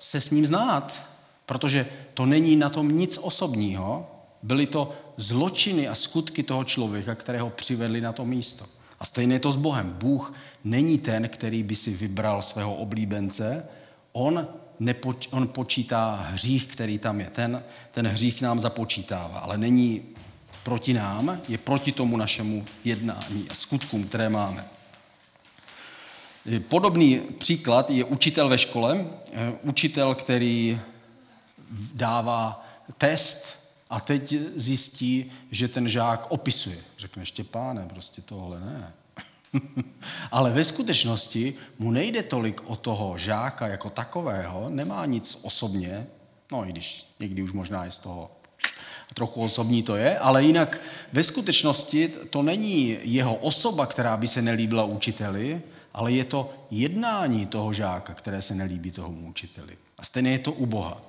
se 0.00 0.20
s 0.20 0.30
ním 0.30 0.46
znát, 0.46 1.02
protože 1.46 1.86
to 2.14 2.26
není 2.26 2.56
na 2.56 2.70
tom 2.70 2.88
nic 2.98 3.18
osobního, 3.22 4.06
byly 4.42 4.66
to 4.66 4.92
zločiny 5.16 5.88
a 5.88 5.94
skutky 5.94 6.42
toho 6.42 6.64
člověka, 6.64 7.14
které 7.14 7.40
ho 7.40 7.50
přivedly 7.50 8.00
na 8.00 8.12
to 8.12 8.24
místo. 8.24 8.64
A 9.00 9.04
stejně 9.04 9.34
je 9.34 9.40
to 9.40 9.52
s 9.52 9.56
Bohem. 9.56 9.96
Bůh 9.98 10.34
není 10.64 10.98
ten, 10.98 11.28
který 11.28 11.62
by 11.62 11.76
si 11.76 11.94
vybral 11.94 12.42
svého 12.42 12.74
oblíbence, 12.74 13.68
on, 14.12 14.46
nepoč, 14.80 15.28
on 15.30 15.48
počítá 15.48 16.26
hřích, 16.30 16.66
který 16.66 16.98
tam 16.98 17.20
je. 17.20 17.30
Ten, 17.30 17.62
ten 17.90 18.06
hřích 18.06 18.42
nám 18.42 18.60
započítává, 18.60 19.38
ale 19.38 19.58
není 19.58 20.02
proti 20.62 20.92
nám, 20.92 21.40
je 21.48 21.58
proti 21.58 21.92
tomu 21.92 22.16
našemu 22.16 22.64
jednání 22.84 23.46
a 23.50 23.54
skutkům, 23.54 24.04
které 24.04 24.28
máme. 24.28 24.64
Podobný 26.68 27.20
příklad 27.38 27.90
je 27.90 28.04
učitel 28.04 28.48
ve 28.48 28.58
škole. 28.58 29.06
Učitel, 29.62 30.14
který 30.14 30.80
dává 31.94 32.66
test 32.98 33.57
a 33.90 34.00
teď 34.00 34.34
zjistí, 34.56 35.32
že 35.50 35.68
ten 35.68 35.88
žák 35.88 36.26
opisuje. 36.28 36.78
Řekne, 36.98 37.26
Štěpáne, 37.26 37.86
prostě 37.86 38.22
tohle 38.22 38.60
ne. 38.60 38.92
Ale 40.30 40.50
ve 40.50 40.64
skutečnosti 40.64 41.54
mu 41.78 41.90
nejde 41.90 42.22
tolik 42.22 42.70
o 42.70 42.76
toho 42.76 43.18
žáka 43.18 43.66
jako 43.66 43.90
takového, 43.90 44.70
nemá 44.70 45.06
nic 45.06 45.38
osobně, 45.42 46.06
no 46.52 46.68
i 46.68 46.72
když 46.72 47.14
někdy 47.20 47.42
už 47.42 47.52
možná 47.52 47.84
je 47.84 47.90
z 47.90 47.98
toho 47.98 48.30
trochu 49.18 49.42
osobní 49.42 49.82
to 49.82 49.96
je, 49.96 50.18
ale 50.18 50.44
jinak 50.44 50.80
ve 51.12 51.24
skutečnosti 51.24 52.08
to 52.30 52.42
není 52.42 52.98
jeho 53.02 53.34
osoba, 53.34 53.86
která 53.86 54.16
by 54.16 54.28
se 54.28 54.42
nelíbila 54.42 54.84
učiteli, 54.84 55.62
ale 55.94 56.12
je 56.12 56.24
to 56.24 56.54
jednání 56.70 57.46
toho 57.46 57.72
žáka, 57.72 58.14
které 58.14 58.42
se 58.42 58.54
nelíbí 58.54 58.90
tomu 58.90 59.28
učiteli. 59.28 59.76
A 59.98 60.04
stejně 60.04 60.30
je 60.30 60.38
to 60.38 60.52
u 60.52 60.66
Boha. 60.66 61.00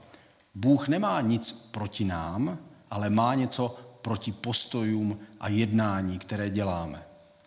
Bůh 0.55 0.87
nemá 0.87 1.21
nic 1.21 1.69
proti 1.71 2.05
nám, 2.05 2.57
ale 2.91 3.09
má 3.09 3.35
něco 3.35 3.77
proti 4.01 4.31
postojům 4.31 5.19
a 5.39 5.49
jednání, 5.49 6.19
které 6.19 6.49
děláme. 6.49 7.03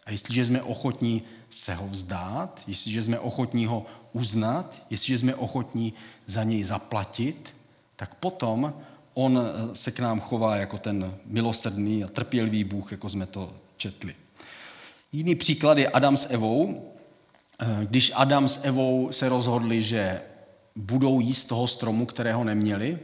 A 0.06 0.10
jestliže 0.10 0.46
jsme 0.46 0.62
ochotní 0.62 1.22
se 1.50 1.74
ho 1.74 1.86
vzdát, 1.88 2.60
jestliže 2.66 3.02
jsme 3.02 3.18
ochotní 3.18 3.66
ho 3.66 3.86
uznat, 4.12 4.82
jestliže 4.90 5.18
jsme 5.18 5.34
ochotní 5.34 5.92
za 6.26 6.44
něj 6.44 6.62
zaplatit, 6.62 7.54
tak 7.96 8.14
potom 8.14 8.74
on 9.14 9.40
se 9.72 9.90
k 9.90 10.00
nám 10.00 10.20
chová 10.20 10.56
jako 10.56 10.78
ten 10.78 11.14
milosrdný 11.24 12.04
a 12.04 12.08
trpělivý 12.08 12.64
Bůh, 12.64 12.92
jako 12.92 13.08
jsme 13.08 13.26
to 13.26 13.52
četli. 13.76 14.14
Jiný 15.12 15.34
příklad 15.34 15.78
je 15.78 15.88
Adam 15.88 16.16
s 16.16 16.30
Evou. 16.30 16.92
Když 17.84 18.12
Adam 18.14 18.48
s 18.48 18.64
Evou 18.64 19.12
se 19.12 19.28
rozhodli, 19.28 19.82
že 19.82 20.22
budou 20.76 21.20
jíst 21.20 21.44
toho 21.44 21.66
stromu, 21.66 22.06
kterého 22.06 22.44
neměli, 22.44 22.98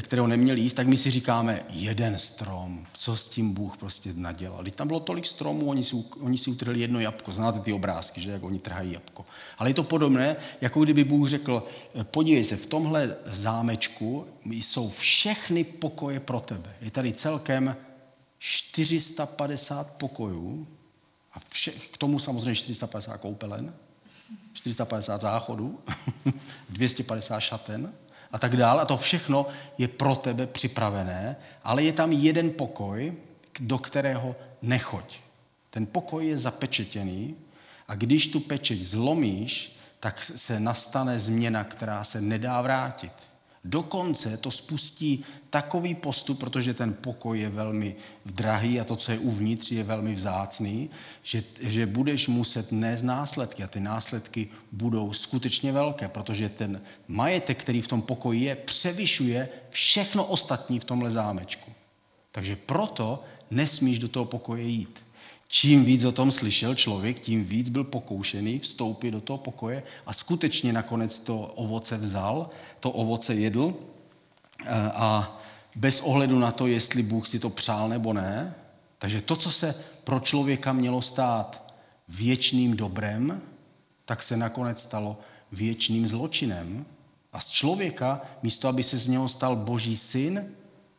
kterého 0.00 0.26
neměli 0.26 0.60
jíst, 0.60 0.74
tak 0.74 0.86
my 0.86 0.96
si 0.96 1.10
říkáme, 1.10 1.64
jeden 1.70 2.18
strom, 2.18 2.86
co 2.92 3.16
s 3.16 3.28
tím 3.28 3.52
Bůh 3.52 3.76
prostě 3.76 4.12
nadělal. 4.14 4.62
Když 4.62 4.74
tam 4.74 4.88
bylo 4.88 5.00
tolik 5.00 5.26
stromů, 5.26 5.68
oni 5.68 5.84
si, 5.84 5.96
oni 6.20 6.38
si 6.38 6.50
utrhli 6.50 6.80
jedno 6.80 7.00
jabko. 7.00 7.32
Znáte 7.32 7.60
ty 7.60 7.72
obrázky, 7.72 8.20
že 8.20 8.30
jak 8.30 8.42
oni 8.42 8.58
trhají 8.58 8.92
jabko. 8.92 9.26
Ale 9.58 9.70
je 9.70 9.74
to 9.74 9.82
podobné, 9.82 10.36
jako 10.60 10.84
kdyby 10.84 11.04
Bůh 11.04 11.28
řekl, 11.28 11.66
podívej 12.02 12.44
se, 12.44 12.56
v 12.56 12.66
tomhle 12.66 13.16
zámečku 13.26 14.26
jsou 14.44 14.90
všechny 14.90 15.64
pokoje 15.64 16.20
pro 16.20 16.40
tebe. 16.40 16.74
Je 16.80 16.90
tady 16.90 17.12
celkem 17.12 17.76
450 18.38 19.96
pokojů 19.96 20.66
a 21.32 21.40
vše, 21.48 21.70
k 21.70 21.96
tomu 21.96 22.18
samozřejmě 22.18 22.54
450 22.54 23.18
koupelen, 23.18 23.74
450 24.52 25.20
záchodů, 25.20 25.78
250 26.70 27.40
šaten 27.40 27.92
a 28.32 28.38
tak 28.38 28.56
dále. 28.56 28.82
A 28.82 28.86
to 28.86 28.96
všechno 28.96 29.46
je 29.78 29.88
pro 29.88 30.14
tebe 30.14 30.46
připravené, 30.46 31.36
ale 31.64 31.82
je 31.82 31.92
tam 31.92 32.12
jeden 32.12 32.50
pokoj, 32.50 33.14
do 33.60 33.78
kterého 33.78 34.36
nechoď. 34.62 35.18
Ten 35.70 35.86
pokoj 35.86 36.26
je 36.26 36.38
zapečetěný 36.38 37.36
a 37.88 37.94
když 37.94 38.26
tu 38.26 38.40
pečeť 38.40 38.80
zlomíš, 38.80 39.78
tak 40.00 40.22
se 40.22 40.60
nastane 40.60 41.20
změna, 41.20 41.64
která 41.64 42.04
se 42.04 42.20
nedá 42.20 42.62
vrátit. 42.62 43.12
Dokonce 43.64 44.36
to 44.36 44.50
spustí 44.50 45.24
takový 45.50 45.94
postup, 45.94 46.40
protože 46.40 46.74
ten 46.74 46.94
pokoj 46.94 47.40
je 47.40 47.48
velmi 47.48 47.96
drahý 48.26 48.80
a 48.80 48.84
to, 48.84 48.96
co 48.96 49.12
je 49.12 49.18
uvnitř, 49.18 49.72
je 49.72 49.82
velmi 49.82 50.14
vzácný, 50.14 50.90
že, 51.22 51.44
že 51.60 51.86
budeš 51.86 52.28
muset 52.28 52.72
nést 52.72 53.02
následky 53.02 53.64
a 53.64 53.66
ty 53.66 53.80
následky 53.80 54.48
budou 54.72 55.12
skutečně 55.12 55.72
velké, 55.72 56.08
protože 56.08 56.48
ten 56.48 56.82
majetek, 57.08 57.60
který 57.60 57.82
v 57.82 57.88
tom 57.88 58.02
pokoji 58.02 58.40
je, 58.40 58.56
převyšuje 58.56 59.48
všechno 59.70 60.24
ostatní 60.24 60.80
v 60.80 60.84
tomhle 60.84 61.10
zámečku. 61.10 61.72
Takže 62.32 62.56
proto 62.56 63.24
nesmíš 63.50 63.98
do 63.98 64.08
toho 64.08 64.24
pokoje 64.24 64.62
jít. 64.62 65.01
Čím 65.54 65.84
víc 65.84 66.04
o 66.04 66.12
tom 66.12 66.32
slyšel 66.32 66.74
člověk, 66.74 67.20
tím 67.20 67.44
víc 67.44 67.68
byl 67.68 67.84
pokoušený 67.84 68.58
vstoupit 68.58 69.10
do 69.10 69.20
toho 69.20 69.38
pokoje 69.38 69.82
a 70.06 70.12
skutečně 70.12 70.72
nakonec 70.72 71.18
to 71.18 71.40
ovoce 71.40 71.96
vzal, 71.96 72.50
to 72.80 72.90
ovoce 72.90 73.34
jedl 73.34 73.74
a 74.94 75.40
bez 75.76 76.00
ohledu 76.00 76.38
na 76.38 76.52
to, 76.52 76.66
jestli 76.66 77.02
Bůh 77.02 77.28
si 77.28 77.38
to 77.38 77.50
přál 77.50 77.88
nebo 77.88 78.12
ne. 78.12 78.54
Takže 78.98 79.20
to, 79.20 79.36
co 79.36 79.50
se 79.50 79.74
pro 80.04 80.20
člověka 80.20 80.72
mělo 80.72 81.02
stát 81.02 81.74
věčným 82.08 82.76
dobrem, 82.76 83.42
tak 84.04 84.22
se 84.22 84.36
nakonec 84.36 84.82
stalo 84.82 85.20
věčným 85.52 86.06
zločinem. 86.06 86.86
A 87.32 87.40
z 87.40 87.48
člověka, 87.48 88.20
místo 88.42 88.68
aby 88.68 88.82
se 88.82 88.98
z 88.98 89.08
něho 89.08 89.28
stal 89.28 89.56
boží 89.56 89.96
syn, 89.96 90.44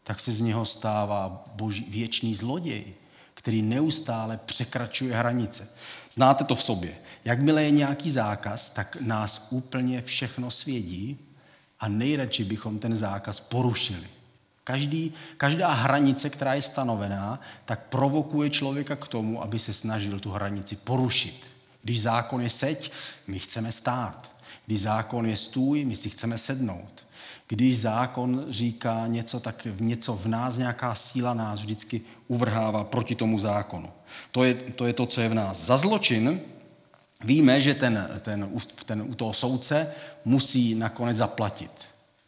tak 0.03 0.19
se 0.19 0.31
z 0.31 0.41
něho 0.41 0.65
stává 0.65 1.45
boží, 1.55 1.86
věčný 1.89 2.36
zloděj 2.36 2.93
který 3.43 3.62
neustále 3.62 4.39
překračuje 4.45 5.15
hranice. 5.15 5.67
Znáte 6.13 6.43
to 6.43 6.55
v 6.55 6.63
sobě. 6.63 6.95
Jakmile 7.25 7.63
je 7.63 7.71
nějaký 7.71 8.12
zákaz, 8.12 8.69
tak 8.69 8.97
nás 9.01 9.47
úplně 9.50 10.01
všechno 10.01 10.51
svědí 10.51 11.17
a 11.79 11.88
nejradši 11.88 12.43
bychom 12.43 12.79
ten 12.79 12.95
zákaz 12.97 13.39
porušili. 13.39 14.07
Každý, 14.63 15.13
každá 15.38 15.73
hranice, 15.73 16.29
která 16.29 16.53
je 16.53 16.62
stanovená, 16.62 17.39
tak 17.65 17.89
provokuje 17.89 18.50
člověka 18.50 18.95
k 18.95 19.07
tomu, 19.07 19.43
aby 19.43 19.59
se 19.59 19.73
snažil 19.73 20.19
tu 20.19 20.31
hranici 20.31 20.75
porušit. 20.75 21.43
Když 21.81 22.01
zákon 22.01 22.41
je 22.41 22.50
seď, 22.50 22.91
my 23.27 23.39
chceme 23.39 23.71
stát. 23.71 24.35
Když 24.65 24.81
zákon 24.81 25.25
je 25.25 25.38
stůj, 25.38 25.85
my 25.85 25.95
si 25.95 26.09
chceme 26.09 26.38
sednout. 26.38 27.05
Když 27.47 27.79
zákon 27.79 28.45
říká 28.50 29.07
něco, 29.07 29.39
tak 29.39 29.67
něco 29.79 30.15
v 30.15 30.25
nás, 30.25 30.57
nějaká 30.57 30.95
síla 30.95 31.33
nás 31.33 31.59
vždycky 31.59 32.01
uvrhává 32.27 32.83
proti 32.83 33.15
tomu 33.15 33.39
zákonu. 33.39 33.89
To 34.31 34.43
je, 34.43 34.53
to 34.53 34.85
je 34.85 34.93
to, 34.93 35.05
co 35.05 35.21
je 35.21 35.29
v 35.29 35.33
nás. 35.33 35.65
Za 35.65 35.77
zločin 35.77 36.39
víme, 37.23 37.62
že 37.62 37.73
ten, 37.73 38.09
ten, 38.19 38.50
ten, 38.85 39.05
u 39.07 39.15
toho 39.15 39.33
soudce 39.33 39.91
musí 40.25 40.75
nakonec 40.75 41.17
zaplatit. 41.17 41.71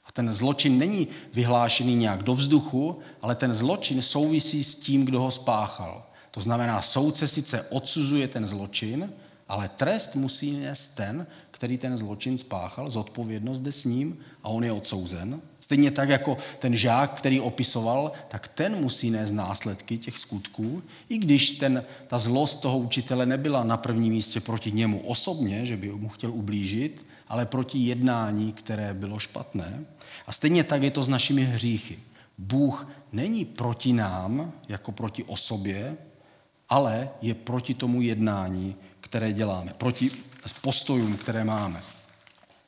A 0.06 0.12
ten 0.12 0.34
zločin 0.34 0.78
není 0.78 1.08
vyhlášený 1.34 1.96
nějak 1.96 2.24
do 2.24 2.36
vzduchu, 2.36 3.00
ale 3.22 3.36
ten 3.36 3.54
zločin 3.54 4.02
souvisí 4.02 4.64
s 4.64 4.76
tím, 4.76 5.06
kdo 5.06 5.22
ho 5.22 5.32
spáchal. 5.32 6.04
To 6.32 6.42
znamená, 6.42 6.82
soudce 6.82 7.28
sice 7.28 7.62
odsuzuje 7.62 8.28
ten 8.28 8.48
zločin, 8.48 9.14
ale 9.48 9.70
trest 9.70 10.16
musí 10.16 10.52
nést 10.60 10.88
ten, 10.88 11.28
který 11.52 11.78
ten 11.78 11.98
zločin 11.98 12.38
spáchal, 12.38 12.90
zodpovědnost 12.90 13.62
jde 13.62 13.72
s 13.72 13.86
ním 13.86 14.18
a 14.44 14.50
on 14.50 14.64
je 14.64 14.72
odsouzen. 14.72 15.42
Stejně 15.60 15.92
tak 15.92 16.10
jako 16.10 16.38
ten 16.60 16.76
žák, 16.76 17.18
který 17.18 17.40
opisoval, 17.40 18.12
tak 18.28 18.48
ten 18.48 18.76
musí 18.76 19.12
nést 19.12 19.32
následky 19.32 19.98
těch 19.98 20.18
skutků, 20.18 20.84
i 21.10 21.18
když 21.18 21.50
ten, 21.50 21.84
ta 22.08 22.18
zlost 22.18 22.56
toho 22.56 22.78
učitele 22.78 23.26
nebyla 23.26 23.64
na 23.64 23.78
prvním 23.78 24.14
místě 24.14 24.40
proti 24.40 24.72
němu 24.72 25.00
osobně, 25.00 25.66
že 25.66 25.78
by 25.78 25.92
mu 25.92 26.10
chtěl 26.10 26.32
ublížit, 26.32 27.06
ale 27.28 27.46
proti 27.46 27.78
jednání, 27.78 28.54
které 28.54 28.94
bylo 28.94 29.20
špatné. 29.20 29.86
A 30.28 30.32
stejně 30.32 30.64
tak 30.64 30.84
je 30.84 30.92
to 30.92 31.04
s 31.04 31.10
našimi 31.10 31.44
hříchy. 31.44 32.00
Bůh 32.38 32.88
není 33.12 33.46
proti 33.46 33.94
nám, 33.94 34.52
jako 34.70 34.92
proti 34.92 35.24
osobě, 35.24 35.98
ale 36.70 37.10
je 37.22 37.34
proti 37.34 37.74
tomu 37.74 38.02
jednání, 38.02 38.76
které 39.06 39.34
děláme, 39.34 39.74
proti 39.78 40.12
postojům, 40.62 41.18
které 41.18 41.44
máme. 41.44 41.82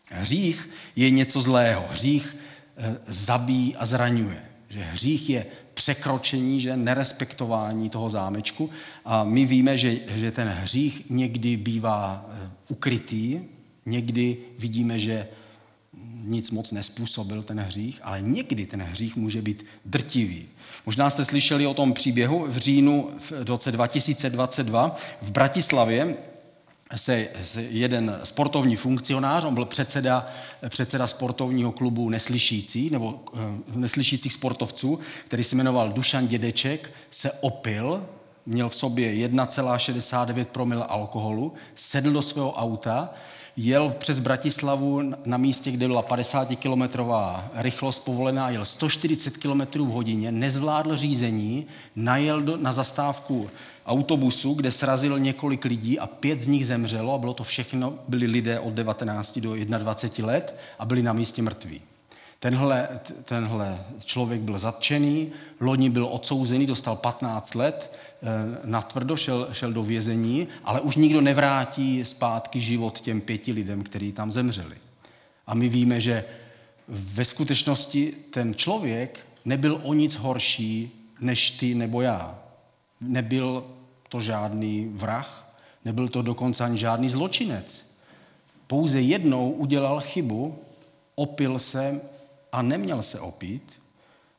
Hřích 0.09 0.69
je 0.95 1.09
něco 1.09 1.41
zlého. 1.41 1.85
Hřích 1.91 2.37
eh, 2.77 2.97
zabíjí 3.05 3.75
a 3.75 3.85
zraňuje. 3.85 4.43
Že 4.69 4.83
hřích 4.83 5.29
je 5.29 5.45
překročení, 5.73 6.61
že 6.61 6.77
nerespektování 6.77 7.89
toho 7.89 8.09
zámečku. 8.09 8.69
A 9.05 9.23
my 9.23 9.45
víme, 9.45 9.77
že, 9.77 9.97
že 10.07 10.31
ten 10.31 10.47
hřích 10.47 11.09
někdy 11.09 11.57
bývá 11.57 12.25
eh, 12.29 12.49
ukrytý, 12.67 13.39
někdy 13.85 14.37
vidíme, 14.57 14.99
že 14.99 15.27
nic 16.23 16.51
moc 16.51 16.71
nespůsobil 16.71 17.43
ten 17.43 17.59
hřích, 17.59 17.99
ale 18.03 18.21
někdy 18.21 18.65
ten 18.65 18.81
hřích 18.81 19.15
může 19.15 19.41
být 19.41 19.65
drtivý. 19.85 20.47
Možná 20.85 21.09
jste 21.09 21.25
slyšeli 21.25 21.67
o 21.67 21.73
tom 21.73 21.93
příběhu 21.93 22.45
v 22.47 22.57
říjnu 22.57 23.09
v 23.19 23.31
roce 23.31 23.71
2022 23.71 24.95
v 25.21 25.31
Bratislavě 25.31 26.17
se, 26.95 27.27
se 27.41 27.61
jeden 27.61 28.19
sportovní 28.23 28.75
funkcionář, 28.75 29.45
on 29.45 29.53
byl 29.53 29.65
předseda, 29.65 30.27
předseda 30.69 31.07
sportovního 31.07 31.71
klubu 31.71 32.09
neslyšící, 32.09 32.89
nebo 32.89 33.19
uh, 33.33 33.41
neslyšících 33.75 34.33
sportovců, 34.33 34.99
který 35.25 35.43
se 35.43 35.55
jmenoval 35.55 35.91
Dušan 35.91 36.27
Dědeček, 36.27 36.91
se 37.11 37.31
opil 37.31 38.03
měl 38.45 38.69
v 38.69 38.75
sobě 38.75 39.27
1,69 39.27 40.45
promil 40.45 40.85
alkoholu, 40.89 41.53
sedl 41.75 42.11
do 42.11 42.21
svého 42.21 42.53
auta, 42.53 43.09
jel 43.57 43.95
přes 43.97 44.19
Bratislavu 44.19 45.13
na 45.25 45.37
místě, 45.37 45.71
kde 45.71 45.87
byla 45.87 46.03
50-kilometrová 46.03 47.43
rychlost 47.53 47.99
povolená, 47.99 48.49
jel 48.49 48.65
140 48.65 49.37
km 49.37 49.61
v 49.79 49.87
hodině, 49.87 50.31
nezvládl 50.31 50.97
řízení, 50.97 51.67
najel 51.95 52.41
do, 52.41 52.57
na 52.57 52.73
zastávku 52.73 53.49
autobusu, 53.85 54.53
kde 54.53 54.71
srazil 54.71 55.19
několik 55.19 55.65
lidí 55.65 55.99
a 55.99 56.07
pět 56.07 56.41
z 56.41 56.47
nich 56.47 56.67
zemřelo 56.67 57.13
a 57.13 57.17
bylo 57.17 57.33
to 57.33 57.43
všechno, 57.43 57.93
byli 58.07 58.25
lidé 58.25 58.59
od 58.59 58.73
19 58.73 59.39
do 59.39 59.55
21 59.55 60.33
let 60.33 60.55
a 60.79 60.85
byli 60.85 61.03
na 61.03 61.13
místě 61.13 61.41
mrtví. 61.41 61.81
Tenhle, 62.39 62.89
tenhle 63.25 63.79
člověk 64.05 64.41
byl 64.41 64.59
zatčený, 64.59 65.31
loni 65.59 65.89
byl 65.89 66.07
odsouzený, 66.11 66.65
dostal 66.65 66.95
15 66.95 67.55
let, 67.55 67.97
eh, 68.21 68.27
na 68.63 68.81
tvrdo 68.81 69.17
šel, 69.17 69.47
šel 69.51 69.73
do 69.73 69.83
vězení, 69.83 70.47
ale 70.63 70.81
už 70.81 70.95
nikdo 70.95 71.21
nevrátí 71.21 72.05
zpátky 72.05 72.61
život 72.61 72.99
těm 72.99 73.21
pěti 73.21 73.51
lidem, 73.51 73.83
kteří 73.83 74.11
tam 74.11 74.31
zemřeli. 74.31 74.75
A 75.47 75.53
my 75.53 75.69
víme, 75.69 75.99
že 76.01 76.25
ve 76.87 77.25
skutečnosti 77.25 78.13
ten 78.31 78.55
člověk 78.55 79.19
nebyl 79.45 79.81
o 79.83 79.93
nic 79.93 80.15
horší 80.15 80.91
než 81.19 81.51
ty 81.51 81.75
nebo 81.75 82.01
já. 82.01 82.39
Nebyl 83.01 83.63
to 84.09 84.21
žádný 84.21 84.91
vrah, 84.93 85.55
nebyl 85.85 86.07
to 86.07 86.21
dokonce 86.21 86.63
ani 86.63 86.77
žádný 86.77 87.09
zločinec. 87.09 87.97
Pouze 88.67 89.01
jednou 89.01 89.51
udělal 89.51 89.99
chybu, 89.99 90.59
opil 91.15 91.59
se 91.59 92.01
a 92.51 92.61
neměl 92.61 93.01
se 93.01 93.19
opít, 93.19 93.79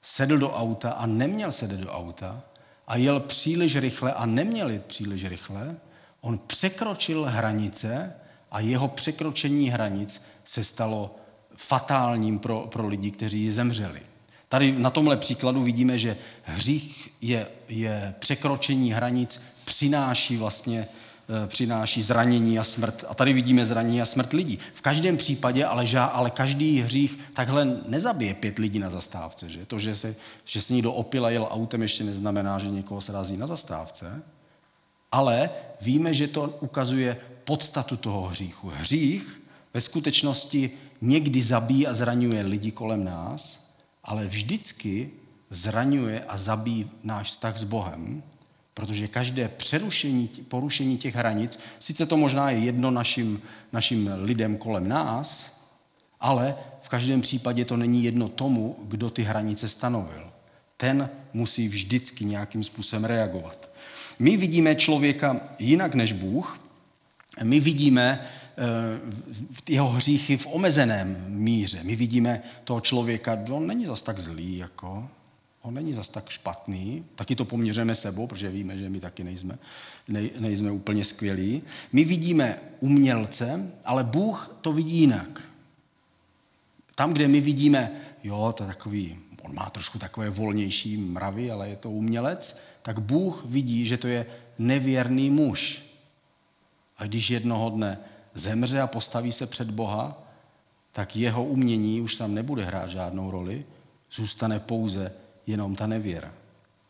sedl 0.03 0.39
do 0.39 0.53
auta 0.53 0.91
a 0.91 1.07
neměl 1.07 1.53
sedět 1.53 1.81
do 1.81 1.91
auta 1.91 2.43
a 2.89 2.97
jel 2.97 3.21
příliš 3.21 3.77
rychle 3.77 4.13
a 4.13 4.27
neměl 4.27 4.71
jít 4.71 4.85
příliš 4.85 5.25
rychle, 5.25 5.77
on 6.21 6.39
překročil 6.39 7.25
hranice 7.25 8.13
a 8.51 8.61
jeho 8.61 8.89
překročení 8.89 9.71
hranic 9.71 10.27
se 10.45 10.65
stalo 10.65 11.17
fatálním 11.55 12.39
pro, 12.39 12.61
pro 12.61 12.89
lidi, 12.89 13.11
kteří 13.11 13.53
zemřeli. 13.53 14.01
Tady 14.49 14.73
na 14.73 14.91
tomhle 14.91 15.17
příkladu 15.17 15.63
vidíme, 15.63 15.99
že 15.99 16.17
hřích 16.43 17.11
je, 17.21 17.47
je 17.69 18.15
překročení 18.19 18.93
hranic, 18.93 19.43
přináší 19.65 20.37
vlastně 20.37 20.87
přináší 21.47 22.03
zranění 22.03 22.59
a 22.59 22.65
smrt. 22.65 23.05
A 23.09 23.15
tady 23.15 23.33
vidíme 23.33 23.67
zranění 23.67 24.03
a 24.03 24.07
smrt 24.07 24.33
lidí. 24.33 24.59
V 24.73 24.81
každém 24.81 25.17
případě, 25.17 25.65
ale, 25.65 25.87
ža, 25.87 26.05
ale 26.05 26.31
každý 26.31 26.81
hřích 26.81 27.19
takhle 27.35 27.81
nezabije 27.87 28.35
pět 28.35 28.59
lidí 28.59 28.79
na 28.79 28.91
zastávce. 28.91 29.49
Že? 29.49 29.67
To, 29.67 29.79
že 29.79 29.97
se, 29.97 30.17
že 30.45 30.63
se 30.63 30.73
někdo 30.73 30.93
opil 30.93 31.27
a 31.27 31.31
jel 31.31 31.49
autem, 31.51 31.83
ještě 31.83 32.05
neznamená, 32.05 32.59
že 32.59 32.71
někoho 32.71 33.01
srazí 33.01 33.37
na 33.37 33.47
zastávce. 33.47 34.23
Ale 35.13 35.51
víme, 35.81 36.15
že 36.15 36.29
to 36.29 36.57
ukazuje 36.61 37.17
podstatu 37.45 37.97
toho 37.97 38.29
hříchu. 38.29 38.73
Hřích 38.77 39.41
ve 39.75 39.81
skutečnosti 39.81 40.71
někdy 41.01 41.43
zabíjí 41.43 41.87
a 41.87 41.95
zraňuje 41.95 42.43
lidi 42.43 42.71
kolem 42.71 43.05
nás, 43.05 43.69
ale 44.05 44.27
vždycky 44.27 45.11
zraňuje 45.51 46.25
a 46.25 46.37
zabíjí 46.37 46.91
náš 47.05 47.29
vztah 47.29 47.57
s 47.57 47.65
Bohem, 47.65 48.23
Protože 48.79 49.09
každé 49.09 49.49
přerušení, 49.49 50.31
porušení 50.49 50.99
těch 50.99 51.15
hranic, 51.15 51.59
sice 51.79 52.07
to 52.07 52.17
možná 52.17 52.51
je 52.51 52.59
jedno 52.59 52.91
našim, 52.91 53.43
našim 53.73 54.11
lidem 54.23 54.57
kolem 54.57 54.89
nás, 54.89 55.59
ale 56.21 56.55
v 56.83 56.89
každém 56.89 57.21
případě 57.21 57.65
to 57.65 57.77
není 57.77 58.05
jedno 58.05 58.29
tomu, 58.29 58.77
kdo 58.83 59.11
ty 59.11 59.23
hranice 59.23 59.69
stanovil. 59.69 60.31
Ten 60.77 61.11
musí 61.33 61.69
vždycky 61.69 62.25
nějakým 62.25 62.65
způsobem 62.65 63.05
reagovat. 63.05 63.71
My 64.19 64.37
vidíme 64.37 64.75
člověka 64.75 65.41
jinak 65.59 65.95
než 65.95 66.13
Bůh. 66.13 66.61
My 67.43 67.61
vidíme 67.61 68.21
eh, 68.21 68.63
jeho 69.69 69.89
hříchy 69.89 70.37
v 70.37 70.47
omezeném 70.47 71.25
míře. 71.29 71.81
My 71.83 71.97
vidíme 71.97 72.43
toho 72.65 72.81
člověka, 72.81 73.39
on 73.51 73.67
není 73.67 73.87
zas 73.87 74.03
tak 74.03 74.19
zlý, 74.19 74.57
jako, 74.57 75.09
on 75.63 75.75
není 75.75 75.93
zas 75.93 76.09
tak 76.09 76.29
špatný, 76.29 77.05
taky 77.15 77.37
to 77.37 77.45
poměřujeme 77.45 77.95
sebou, 77.95 78.27
protože 78.27 78.51
víme, 78.51 78.79
že 78.79 78.91
my 78.91 79.01
taky 79.01 79.25
nejsme, 79.25 79.59
nej, 80.09 80.31
nejsme 80.39 80.71
úplně 80.71 81.05
skvělí. 81.05 81.63
My 81.93 82.05
vidíme 82.05 82.59
umělce, 82.81 83.73
ale 83.85 84.05
Bůh 84.05 84.57
to 84.61 84.73
vidí 84.73 84.97
jinak. 84.99 85.43
Tam, 86.95 87.13
kde 87.13 87.29
my 87.29 87.41
vidíme, 87.41 88.01
jo, 88.25 88.55
to 88.57 88.63
je 88.63 88.67
takový, 88.67 89.19
on 89.43 89.55
má 89.55 89.71
trošku 89.71 89.99
takové 89.99 90.31
volnější 90.31 90.97
mravy, 90.97 91.51
ale 91.51 91.69
je 91.69 91.77
to 91.77 91.91
umělec, 91.91 92.61
tak 92.83 92.99
Bůh 92.99 93.45
vidí, 93.45 93.87
že 93.87 93.97
to 93.97 94.07
je 94.07 94.27
nevěrný 94.59 95.31
muž. 95.31 95.85
A 96.97 97.05
když 97.05 97.31
jednoho 97.31 97.71
dne 97.71 97.99
zemře 98.35 98.81
a 98.81 98.87
postaví 98.87 99.33
se 99.33 99.47
před 99.47 99.71
Boha, 99.71 100.23
tak 100.93 101.17
jeho 101.17 101.45
umění 101.45 102.01
už 102.01 102.15
tam 102.15 102.35
nebude 102.35 102.65
hrát 102.65 102.91
žádnou 102.91 103.31
roli, 103.31 103.65
zůstane 104.13 104.61
pouze 104.61 105.13
jenom 105.49 105.77
ta 105.77 105.87
nevěra. 105.87 106.33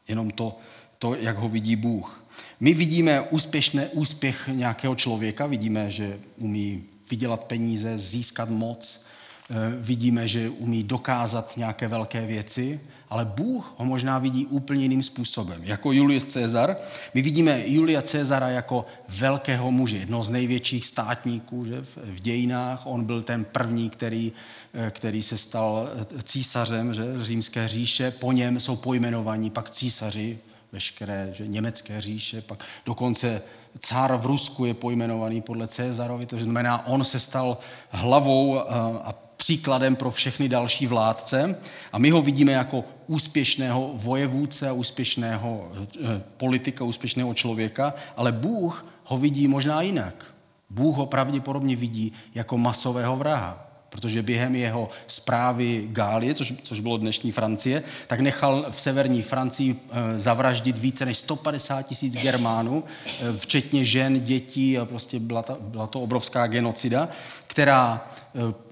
Jenom 0.08 0.30
to, 0.30 0.58
to, 0.98 1.14
jak 1.14 1.36
ho 1.38 1.48
vidí 1.48 1.76
Bůh. 1.76 2.24
My 2.60 2.74
vidíme 2.74 3.20
úspěšné, 3.20 3.88
úspěch 3.88 4.48
nějakého 4.52 4.94
člověka, 4.94 5.46
vidíme, 5.46 5.90
že 5.90 6.18
umí 6.36 6.84
vydělat 7.10 7.44
peníze, 7.44 7.98
získat 7.98 8.48
moc, 8.50 9.06
eh, 9.50 9.54
vidíme, 9.76 10.28
že 10.28 10.50
umí 10.50 10.82
dokázat 10.82 11.56
nějaké 11.56 11.88
velké 11.88 12.26
věci, 12.26 12.80
ale 13.10 13.24
Bůh 13.24 13.74
ho 13.76 13.84
možná 13.84 14.18
vidí 14.18 14.46
úplně 14.46 14.82
jiným 14.82 15.02
způsobem. 15.02 15.60
Jako 15.64 15.92
Julius 15.92 16.24
Caesar, 16.24 16.76
my 17.14 17.22
vidíme 17.22 17.62
Julia 17.66 18.02
Cezara 18.02 18.48
jako 18.48 18.86
velkého 19.08 19.70
muže, 19.70 19.96
jednoho 19.96 20.24
z 20.24 20.30
největších 20.30 20.86
státníků 20.86 21.64
že, 21.64 21.80
v 22.04 22.20
dějinách. 22.20 22.86
On 22.86 23.04
byl 23.04 23.22
ten 23.22 23.44
první, 23.44 23.90
který, 23.90 24.32
eh, 24.74 24.90
který 24.90 25.22
se 25.22 25.38
stal 25.38 25.88
eh, 25.92 26.22
císařem 26.22 26.94
že, 26.94 27.04
římské 27.22 27.68
říše. 27.68 28.10
Po 28.10 28.32
něm 28.32 28.60
jsou 28.60 28.76
pojmenovaní 28.76 29.50
pak 29.50 29.70
císaři 29.70 30.38
veškeré 30.72 31.30
že, 31.32 31.46
německé 31.46 32.00
říše, 32.00 32.42
pak 32.42 32.64
dokonce 32.86 33.42
cár 33.78 34.16
v 34.16 34.26
Rusku 34.26 34.64
je 34.64 34.74
pojmenovaný 34.74 35.40
podle 35.40 35.68
Cezarovi, 35.68 36.26
to 36.26 36.38
znamená, 36.38 36.86
on 36.86 37.04
se 37.04 37.20
stal 37.20 37.58
hlavou 37.90 38.58
eh, 38.58 38.64
a 39.02 39.27
příkladem 39.48 39.96
pro 39.96 40.10
všechny 40.10 40.48
další 40.48 40.86
vládce 40.86 41.58
a 41.92 41.98
my 41.98 42.10
ho 42.10 42.22
vidíme 42.22 42.52
jako 42.52 42.84
úspěšného 43.06 43.90
vojevůdce 43.94 44.72
úspěšného 44.72 45.72
eh, 45.74 46.22
politika, 46.36 46.84
úspěšného 46.84 47.34
člověka, 47.34 47.94
ale 48.16 48.32
Bůh 48.32 48.86
ho 49.04 49.18
vidí 49.18 49.48
možná 49.48 49.82
jinak. 49.82 50.24
Bůh 50.70 50.96
ho 50.96 51.06
pravděpodobně 51.06 51.76
vidí 51.76 52.12
jako 52.34 52.58
masového 52.58 53.16
vraha, 53.16 53.67
protože 53.90 54.22
během 54.22 54.56
jeho 54.56 54.88
zprávy 55.06 55.88
Gálie, 55.92 56.34
což, 56.34 56.54
což 56.62 56.80
bylo 56.80 56.96
dnešní 56.96 57.32
Francie, 57.32 57.82
tak 58.06 58.20
nechal 58.20 58.66
v 58.70 58.80
severní 58.80 59.22
Francii 59.22 59.76
eh, 59.90 60.18
zavraždit 60.18 60.78
více 60.78 61.04
než 61.04 61.18
150 61.18 61.82
tisíc 61.82 62.22
Germánů, 62.22 62.84
eh, 63.06 63.12
včetně 63.36 63.84
žen, 63.84 64.20
dětí 64.20 64.78
a 64.78 64.84
prostě 64.84 65.18
byla, 65.18 65.42
ta, 65.42 65.56
byla 65.60 65.86
to 65.86 66.00
obrovská 66.00 66.46
genocida, 66.46 67.08
která 67.46 68.10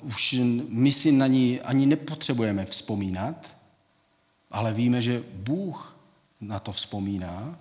už 0.02 0.37
my 0.68 0.92
si 0.92 1.12
na 1.12 1.26
ní 1.26 1.61
ani 1.61 1.87
nepotřebujeme 1.87 2.64
vzpomínat, 2.64 3.35
ale 4.50 4.72
víme, 4.72 5.02
že 5.02 5.22
Bůh 5.35 5.96
na 6.40 6.59
to 6.59 6.72
vzpomíná. 6.72 7.59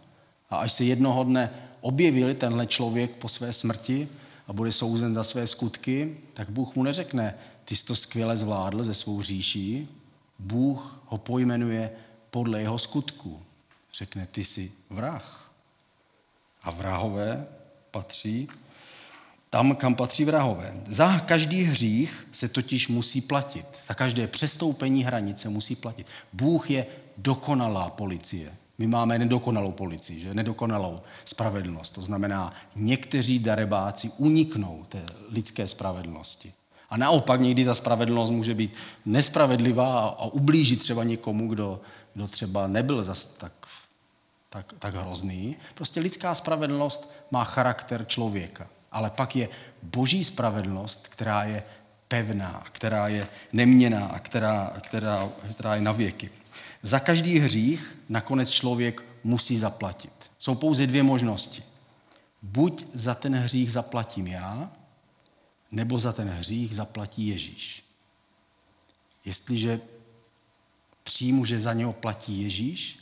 A 0.49 0.57
až 0.57 0.71
se 0.71 0.83
jednoho 0.83 1.23
dne 1.23 1.49
objevil 1.81 2.33
tenhle 2.33 2.67
člověk 2.67 3.11
po 3.11 3.29
své 3.29 3.53
smrti 3.53 4.07
a 4.47 4.53
bude 4.53 4.71
souzen 4.71 5.13
za 5.13 5.23
své 5.23 5.47
skutky, 5.47 6.17
tak 6.33 6.49
Bůh 6.49 6.75
mu 6.75 6.83
neřekne, 6.83 7.37
ty 7.65 7.75
jsi 7.75 7.85
to 7.85 7.95
skvěle 7.95 8.37
zvládl 8.37 8.83
ze 8.83 8.93
svou 8.93 9.21
říší, 9.21 9.87
Bůh 10.39 11.01
ho 11.05 11.17
pojmenuje 11.17 11.91
podle 12.29 12.61
jeho 12.61 12.79
skutku. 12.79 13.41
Řekne, 13.93 14.25
ty 14.25 14.43
jsi 14.43 14.71
vrah. 14.89 15.51
A 16.63 16.71
vrahové 16.71 17.47
patří 17.91 18.47
tam, 19.55 19.75
kam 19.75 19.95
patří 19.95 20.25
vrahové. 20.25 20.73
Za 20.87 21.19
každý 21.19 21.63
hřích 21.63 22.27
se 22.31 22.47
totiž 22.47 22.87
musí 22.87 23.21
platit. 23.21 23.65
Za 23.87 23.93
každé 23.93 24.27
přestoupení 24.27 25.03
hranice 25.03 25.49
musí 25.49 25.75
platit. 25.75 26.07
Bůh 26.33 26.71
je 26.71 26.85
dokonalá 27.17 27.89
policie. 27.89 28.53
My 28.77 28.87
máme 28.87 29.19
nedokonalou 29.19 29.71
policii, 29.71 30.19
že? 30.19 30.33
nedokonalou 30.33 30.99
spravedlnost. 31.25 31.95
To 31.95 32.01
znamená, 32.01 32.53
někteří 32.75 33.39
darebáci 33.39 34.11
uniknou 34.17 34.85
té 34.89 35.05
lidské 35.29 35.67
spravedlnosti. 35.67 36.53
A 36.89 36.97
naopak 36.97 37.41
někdy 37.41 37.65
ta 37.65 37.73
spravedlnost 37.73 38.31
může 38.31 38.53
být 38.53 38.73
nespravedlivá 39.05 39.99
a, 39.99 40.07
a 40.07 40.25
ublížit 40.25 40.79
třeba 40.79 41.03
někomu, 41.03 41.47
kdo, 41.47 41.81
kdo 42.13 42.27
třeba 42.27 42.67
nebyl 42.67 43.03
zas 43.03 43.25
tak, 43.25 43.53
tak, 44.49 44.73
tak 44.79 44.95
hrozný. 44.95 45.55
Prostě 45.75 45.99
lidská 45.99 46.35
spravedlnost 46.35 47.15
má 47.31 47.43
charakter 47.43 48.05
člověka 48.05 48.67
ale 48.95 49.09
pak 49.09 49.35
je 49.35 49.49
boží 49.83 50.23
spravedlnost, 50.23 51.07
která 51.07 51.43
je 51.43 51.63
pevná, 52.07 52.63
která 52.71 53.07
je 53.07 53.27
neměná 53.53 54.05
a 54.05 54.19
která, 54.19 54.73
která, 54.81 55.29
která 55.53 55.75
je 55.75 55.81
na 55.81 55.91
věky. 55.91 56.29
Za 56.85 56.99
každý 56.99 57.39
hřích 57.39 57.95
nakonec 58.09 58.49
člověk 58.49 59.03
musí 59.23 59.57
zaplatit. 59.57 60.11
Jsou 60.39 60.55
pouze 60.55 60.87
dvě 60.87 61.03
možnosti. 61.03 61.63
Buď 62.41 62.85
za 62.93 63.15
ten 63.15 63.35
hřích 63.35 63.71
zaplatím 63.71 64.27
já, 64.27 64.71
nebo 65.71 65.99
za 65.99 66.13
ten 66.13 66.29
hřích 66.29 66.75
zaplatí 66.75 67.27
Ježíš. 67.27 67.83
Jestliže 69.25 69.81
přijmu, 71.03 71.45
že 71.45 71.59
za 71.59 71.73
něho 71.73 71.93
platí 71.93 72.41
Ježíš, 72.43 72.99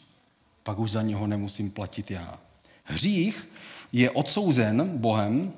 pak 0.63 0.79
už 0.79 0.91
za 0.91 1.01
něho 1.01 1.27
nemusím 1.27 1.71
platit 1.71 2.11
já. 2.11 2.39
Hřích 2.83 3.49
je 3.91 4.11
odsouzen 4.11 4.97
Bohem 4.97 5.53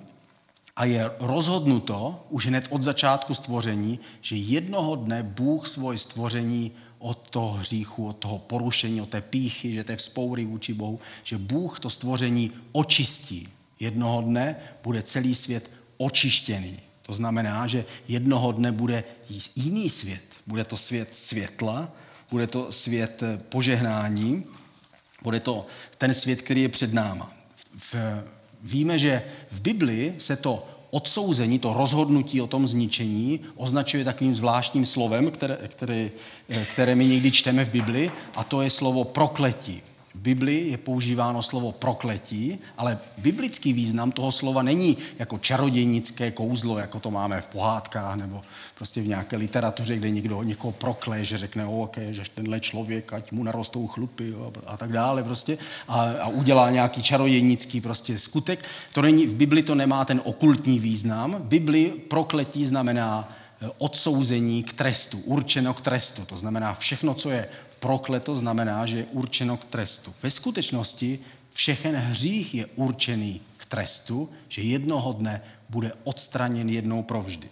a 0.75 0.85
je 0.85 1.11
rozhodnuto 1.19 2.25
už 2.29 2.47
hned 2.47 2.67
od 2.69 2.81
začátku 2.81 3.33
stvoření, 3.33 3.99
že 4.21 4.35
jednoho 4.35 4.95
dne 4.95 5.23
Bůh 5.23 5.67
svoje 5.67 5.97
stvoření 5.97 6.71
od 6.99 7.29
toho 7.29 7.51
hříchu, 7.51 8.07
od 8.07 8.17
toho 8.17 8.39
porušení, 8.39 9.01
od 9.01 9.09
té 9.09 9.21
píchy, 9.21 9.73
že 9.73 9.83
to 9.83 9.91
je 9.91 9.97
vzpoury 9.97 10.45
vůči 10.45 10.73
Bohu, 10.73 10.99
že 11.23 11.37
Bůh 11.37 11.79
to 11.79 11.89
stvoření 11.89 12.51
očistí. 12.71 13.47
Jednoho 13.79 14.21
dne 14.21 14.55
bude 14.83 15.01
celý 15.01 15.35
svět 15.35 15.71
očištěný. 15.97 16.79
To 17.01 17.13
znamená, 17.13 17.67
že 17.67 17.85
jednoho 18.07 18.51
dne 18.51 18.71
bude 18.71 19.03
jiný 19.55 19.89
svět. 19.89 20.23
Bude 20.47 20.63
to 20.63 20.77
svět 20.77 21.13
světla, 21.13 21.91
bude 22.31 22.47
to 22.47 22.71
svět 22.71 23.23
požehnání, 23.49 24.43
bude 25.21 25.39
to 25.39 25.65
ten 25.97 26.13
svět, 26.13 26.41
který 26.41 26.61
je 26.61 26.69
před 26.69 26.93
náma. 26.93 27.33
V, 27.77 27.95
víme, 28.61 28.99
že 28.99 29.23
v 29.51 29.59
Biblii 29.59 30.15
se 30.17 30.35
to 30.35 30.74
odsouzení, 30.95 31.59
to 31.59 31.73
rozhodnutí 31.73 32.41
o 32.41 32.47
tom 32.47 32.67
zničení 32.67 33.39
označuje 33.55 34.03
takovým 34.03 34.35
zvláštním 34.35 34.85
slovem, 34.85 35.31
které, 35.31 35.57
které, 35.67 36.09
které 36.71 36.95
my 36.95 37.07
někdy 37.07 37.31
čteme 37.31 37.65
v 37.65 37.69
Bibli, 37.69 38.11
a 38.35 38.43
to 38.43 38.61
je 38.61 38.69
slovo 38.69 39.03
prokletí. 39.03 39.81
V 40.15 40.17
Biblii 40.17 40.71
je 40.71 40.77
používáno 40.77 41.43
slovo 41.43 41.71
prokletí, 41.71 42.59
ale 42.77 42.99
biblický 43.17 43.73
význam 43.73 44.11
toho 44.11 44.31
slova 44.31 44.63
není 44.63 44.97
jako 45.19 45.37
čarodějnické 45.37 46.31
kouzlo, 46.31 46.77
jako 46.77 46.99
to 46.99 47.11
máme 47.11 47.41
v 47.41 47.47
pohádkách 47.47 48.15
nebo 48.15 48.41
prostě 48.77 49.01
v 49.01 49.07
nějaké 49.07 49.37
literatuře, 49.37 49.95
kde 49.95 50.09
někdo 50.09 50.43
někoho 50.43 50.71
prokle, 50.71 51.25
že 51.25 51.37
řekne, 51.37 51.65
o, 51.65 51.79
okay, 51.79 52.13
že 52.13 52.23
tenhle 52.35 52.59
člověk, 52.59 53.13
ať 53.13 53.31
mu 53.31 53.43
narostou 53.43 53.87
chlupy 53.87 54.29
jo, 54.29 54.53
a 54.65 54.77
tak 54.77 54.91
dále 54.91 55.23
prostě 55.23 55.57
a, 55.87 56.01
a 56.01 56.27
udělá 56.27 56.71
nějaký 56.71 57.03
čarodějnický 57.03 57.81
prostě 57.81 58.19
skutek. 58.19 58.65
To 58.93 59.01
není, 59.01 59.27
v 59.27 59.35
Bibli 59.35 59.63
to 59.63 59.75
nemá 59.75 60.05
ten 60.05 60.21
okultní 60.23 60.79
význam. 60.79 61.35
Bibli 61.39 61.89
prokletí 61.89 62.65
znamená 62.65 63.29
eh, 63.61 63.69
odsouzení 63.77 64.63
k 64.63 64.73
trestu, 64.73 65.19
určeno 65.19 65.73
k 65.73 65.81
trestu. 65.81 66.25
To 66.25 66.37
znamená 66.37 66.73
všechno, 66.73 67.13
co 67.13 67.29
je 67.29 67.47
prokleto 67.79 68.35
znamená, 68.35 68.85
že 68.85 68.97
je 68.97 69.05
určeno 69.05 69.57
k 69.57 69.65
trestu. 69.65 70.13
Ve 70.23 70.31
skutečnosti 70.31 71.19
všechen 71.53 71.95
hřích 71.95 72.55
je 72.55 72.65
určený 72.65 73.41
k 73.57 73.65
trestu, 73.65 74.29
že 74.49 74.61
jednoho 74.61 75.13
dne 75.13 75.41
bude 75.69 75.93
odstraněn 76.03 76.69
jednou 76.69 77.03
provždy. 77.03 77.49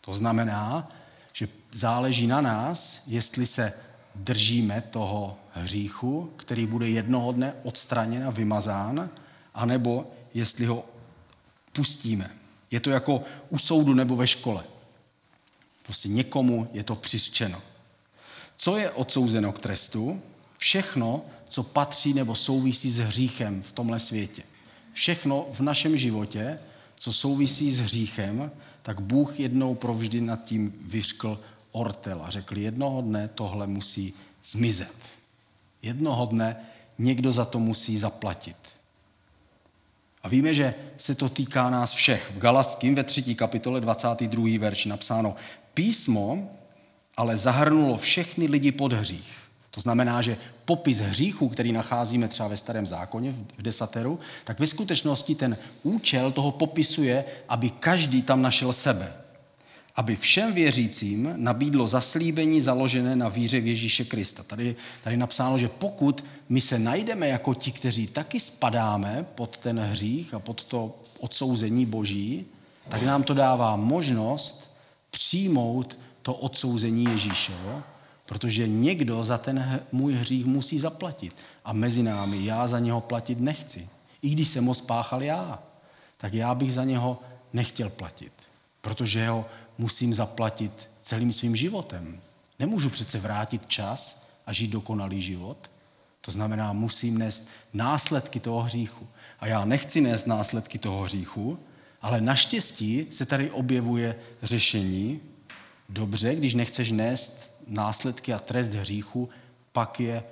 To 0.00 0.14
znamená, 0.14 0.90
že 1.32 1.48
záleží 1.72 2.26
na 2.26 2.40
nás, 2.40 3.02
jestli 3.06 3.46
se 3.46 3.72
držíme 4.14 4.80
toho 4.80 5.38
hříchu, 5.52 6.32
který 6.36 6.66
bude 6.66 6.88
jednoho 6.88 7.32
dne 7.32 7.54
odstraněn 7.62 8.26
a 8.26 8.30
vymazán, 8.30 9.10
anebo 9.54 10.10
jestli 10.34 10.66
ho 10.66 10.84
pustíme. 11.72 12.30
Je 12.70 12.80
to 12.80 12.90
jako 12.90 13.22
u 13.48 13.58
soudu 13.58 13.94
nebo 13.94 14.16
ve 14.16 14.26
škole. 14.26 14.64
Prostě 15.82 16.08
někomu 16.08 16.68
je 16.72 16.84
to 16.84 16.94
přiřčeno. 16.94 17.62
Co 18.60 18.76
je 18.76 18.90
odsouzeno 18.90 19.52
k 19.52 19.58
trestu? 19.58 20.22
Všechno, 20.58 21.24
co 21.48 21.62
patří 21.62 22.14
nebo 22.14 22.34
souvisí 22.34 22.90
s 22.90 22.98
hříchem 22.98 23.62
v 23.62 23.72
tomhle 23.72 23.98
světě. 23.98 24.42
Všechno 24.92 25.46
v 25.52 25.60
našem 25.60 25.96
životě, 25.96 26.58
co 26.96 27.12
souvisí 27.12 27.70
s 27.70 27.80
hříchem, 27.80 28.50
tak 28.82 29.00
Bůh 29.00 29.40
jednou 29.40 29.74
provždy 29.74 30.20
nad 30.20 30.42
tím 30.42 30.74
vyřkl 30.82 31.40
ortel 31.72 32.20
a 32.24 32.30
řekl, 32.30 32.58
jednoho 32.58 33.00
dne 33.00 33.28
tohle 33.28 33.66
musí 33.66 34.14
zmizet. 34.44 34.94
Jednoho 35.82 36.26
dne 36.26 36.56
někdo 36.98 37.32
za 37.32 37.44
to 37.44 37.58
musí 37.58 37.98
zaplatit. 37.98 38.56
A 40.22 40.28
víme, 40.28 40.54
že 40.54 40.74
se 40.96 41.14
to 41.14 41.28
týká 41.28 41.70
nás 41.70 41.92
všech. 41.92 42.32
V 42.34 42.38
Galastským 42.38 42.94
ve 42.94 43.04
třetí 43.04 43.34
kapitole 43.34 43.80
22. 43.80 44.58
verš 44.58 44.84
napsáno, 44.84 45.36
písmo 45.74 46.50
ale 47.18 47.36
zahrnulo 47.36 47.96
všechny 47.96 48.46
lidi 48.46 48.72
pod 48.72 48.92
hřích. 48.92 49.32
To 49.70 49.80
znamená, 49.80 50.22
že 50.22 50.36
popis 50.64 50.98
hříchu, 50.98 51.48
který 51.48 51.72
nacházíme 51.72 52.28
třeba 52.28 52.48
ve 52.48 52.56
starém 52.56 52.86
zákoně, 52.86 53.34
v 53.58 53.62
desateru, 53.62 54.18
tak 54.44 54.60
ve 54.60 54.66
skutečnosti 54.66 55.34
ten 55.34 55.56
účel 55.82 56.32
toho 56.32 56.50
popisu 56.50 57.02
je, 57.02 57.24
aby 57.48 57.70
každý 57.70 58.22
tam 58.22 58.42
našel 58.42 58.72
sebe. 58.72 59.12
Aby 59.96 60.16
všem 60.16 60.52
věřícím 60.52 61.32
nabídlo 61.36 61.88
zaslíbení 61.88 62.60
založené 62.60 63.16
na 63.16 63.28
víře 63.28 63.60
v 63.60 63.66
Ježíše 63.66 64.04
Krista. 64.04 64.42
Tady, 64.42 64.76
tady 65.04 65.16
napsáno, 65.16 65.58
že 65.58 65.68
pokud 65.68 66.24
my 66.48 66.60
se 66.60 66.78
najdeme 66.78 67.28
jako 67.28 67.54
ti, 67.54 67.72
kteří 67.72 68.06
taky 68.06 68.40
spadáme 68.40 69.26
pod 69.34 69.58
ten 69.58 69.78
hřích 69.80 70.34
a 70.34 70.38
pod 70.38 70.64
to 70.64 70.98
odsouzení 71.20 71.86
Boží, 71.86 72.46
tak 72.88 73.02
nám 73.02 73.22
to 73.22 73.34
dává 73.34 73.76
možnost 73.76 74.76
přijmout 75.10 75.98
to 76.28 76.34
odsouzení 76.34 77.04
Ježíše, 77.04 77.52
jo? 77.52 77.82
protože 78.26 78.68
někdo 78.68 79.24
za 79.24 79.38
ten 79.38 79.80
můj 79.92 80.14
hřích 80.14 80.46
musí 80.46 80.78
zaplatit. 80.78 81.32
A 81.64 81.72
mezi 81.72 82.02
námi 82.02 82.44
já 82.44 82.68
za 82.68 82.78
něho 82.78 83.00
platit 83.00 83.40
nechci. 83.40 83.88
I 84.22 84.28
když 84.30 84.48
jsem 84.48 84.64
ho 84.64 84.74
spáchal 84.74 85.22
já, 85.22 85.62
tak 86.16 86.34
já 86.34 86.54
bych 86.54 86.72
za 86.72 86.84
něho 86.84 87.18
nechtěl 87.52 87.90
platit, 87.90 88.32
protože 88.80 89.28
ho 89.28 89.46
musím 89.78 90.14
zaplatit 90.14 90.88
celým 91.00 91.32
svým 91.32 91.56
životem. 91.56 92.20
Nemůžu 92.58 92.90
přece 92.90 93.18
vrátit 93.18 93.66
čas 93.66 94.22
a 94.46 94.52
žít 94.52 94.68
dokonalý 94.68 95.22
život. 95.22 95.70
To 96.20 96.30
znamená, 96.30 96.72
musím 96.72 97.18
nést 97.18 97.48
následky 97.72 98.40
toho 98.40 98.62
hříchu. 98.62 99.08
A 99.40 99.46
já 99.46 99.64
nechci 99.64 100.00
nést 100.00 100.26
následky 100.26 100.78
toho 100.78 101.02
hříchu, 101.02 101.58
ale 102.02 102.20
naštěstí 102.20 103.06
se 103.10 103.26
tady 103.26 103.50
objevuje 103.50 104.16
řešení, 104.42 105.20
dobře, 105.88 106.34
když 106.34 106.54
nechceš 106.54 106.90
nést 106.90 107.50
následky 107.66 108.32
a 108.32 108.38
trest 108.38 108.72
hříchu, 108.72 109.28
pak 109.72 110.00
je 110.00 110.24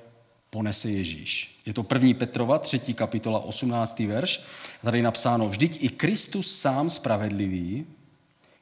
ponese 0.51 0.90
Ježíš. 0.90 1.61
Je 1.66 1.75
to 1.75 1.87
1. 1.95 2.19
Petrova, 2.19 2.59
3. 2.59 2.95
kapitola, 2.95 3.38
18. 3.38 3.99
verš. 3.99 4.42
Tady 4.85 4.99
je 4.99 5.03
napsáno, 5.03 5.49
vždyť 5.49 5.85
i 5.85 5.88
Kristus 5.88 6.61
sám 6.61 6.90
spravedlivý 6.90 7.87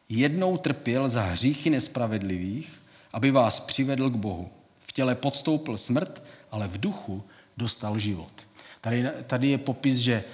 jednou 0.08 0.56
trpěl 0.56 1.08
za 1.08 1.22
hříchy 1.22 1.70
nespravedlivých, 1.70 2.82
aby 3.12 3.30
vás 3.30 3.60
přivedl 3.60 4.10
k 4.10 4.16
Bohu. 4.16 4.50
V 4.80 4.92
těle 4.92 5.14
podstoupil 5.14 5.78
smrt, 5.78 6.22
ale 6.50 6.68
v 6.68 6.80
duchu 6.80 7.24
dostal 7.56 7.98
život. 7.98 8.32
Tady, 8.80 9.04
tady 9.26 9.48
je 9.48 9.58
popis, 9.58 9.98
že 9.98 10.24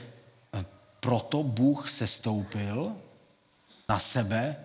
proto 1.00 1.42
Bůh 1.42 1.90
se 1.90 2.06
stoupil 2.06 2.92
na 3.88 3.98
sebe 3.98 4.56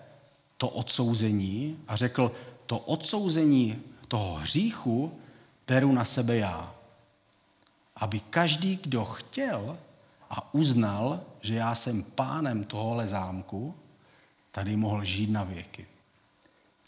to 0.58 0.70
odsouzení 0.70 1.80
a 1.88 1.96
řekl, 1.96 2.32
to 2.66 2.80
odsouzení 2.80 3.82
toho 4.08 4.36
hříchu 4.36 5.20
beru 5.68 5.92
na 5.92 6.06
sebe 6.06 6.38
já. 6.38 6.76
Aby 7.96 8.20
každý, 8.20 8.76
kdo 8.76 9.06
chtěl 9.06 9.78
a 10.30 10.54
uznal, 10.54 11.20
že 11.42 11.56
já 11.56 11.76
jsem 11.76 12.04
pánem 12.04 12.64
tohohle 12.64 13.08
zámku, 13.08 13.76
tady 14.52 14.76
mohl 14.76 15.06
žít 15.06 15.30
na 15.30 15.44
věky. 15.44 15.88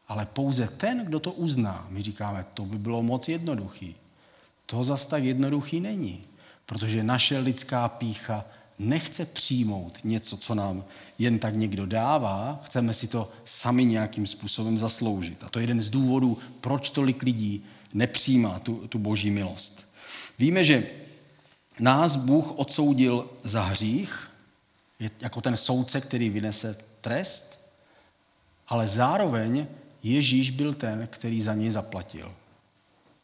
Ale 0.08 0.26
pouze 0.26 0.68
ten, 0.68 1.06
kdo 1.06 1.20
to 1.20 1.32
uzná, 1.32 1.88
my 1.90 2.04
říkáme, 2.04 2.46
to 2.54 2.66
by 2.66 2.78
bylo 2.78 3.04
moc 3.04 3.30
jednoduchý. 3.30 3.96
To 4.66 4.84
zas 4.84 5.06
tak 5.06 5.24
jednoduchý 5.24 5.80
není, 5.80 6.24
protože 6.66 7.04
naše 7.04 7.40
lidská 7.40 7.90
pícha 7.90 8.46
nechce 8.80 9.26
přijmout 9.26 9.98
něco, 10.04 10.38
co 10.38 10.56
nám 10.56 10.86
jen 11.20 11.40
tak 11.40 11.56
někdo 11.56 11.86
dává, 11.86 12.62
chceme 12.64 12.94
si 12.94 13.08
to 13.08 13.32
sami 13.46 13.86
nějakým 13.86 14.28
způsobem 14.28 14.78
zasloužit. 14.78 15.44
A 15.44 15.50
to 15.50 15.60
je 15.60 15.64
jeden 15.64 15.82
z 15.82 15.90
důvodů, 15.90 16.38
proč 16.62 16.90
tolik 16.90 17.24
lidí 17.24 17.66
nepřijímá 17.94 18.60
tu, 18.60 18.88
tu 18.88 19.00
boží 19.00 19.32
milost. 19.32 19.94
Víme, 20.40 20.64
že 20.64 20.88
nás 21.80 22.16
Bůh 22.16 22.60
odsoudil 22.60 23.30
za 23.44 23.64
hřích, 23.64 24.32
jako 25.22 25.42
ten 25.42 25.58
soudce, 25.58 26.02
který 26.02 26.30
vynese 26.30 26.78
trest, 27.02 27.60
ale 28.68 28.88
zároveň 28.88 29.68
Ježíš 30.04 30.50
byl 30.50 30.74
ten, 30.74 31.08
který 31.12 31.42
za 31.42 31.54
něj 31.54 31.72
zaplatil. 31.72 32.32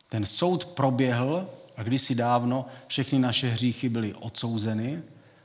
Ten 0.10 0.26
soud 0.26 0.66
proběhl 0.66 1.50
a 1.78 1.84
kdysi 1.84 2.16
dávno 2.16 2.66
všechny 2.88 3.20
naše 3.20 3.50
hříchy 3.50 3.90
byly 3.90 4.14
odsouzeny 4.14 5.04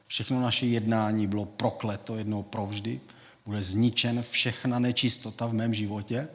Všechno 0.09 0.41
naše 0.41 0.67
jednání 0.67 1.27
bylo 1.27 1.45
prokleto 1.45 2.17
jednou 2.17 2.43
provždy. 2.43 3.01
Bude 3.47 3.63
zničen 3.63 4.25
všechna 4.31 4.79
nečistota 4.79 5.47
v 5.47 5.53
mém 5.53 5.75
životě. 5.75 6.29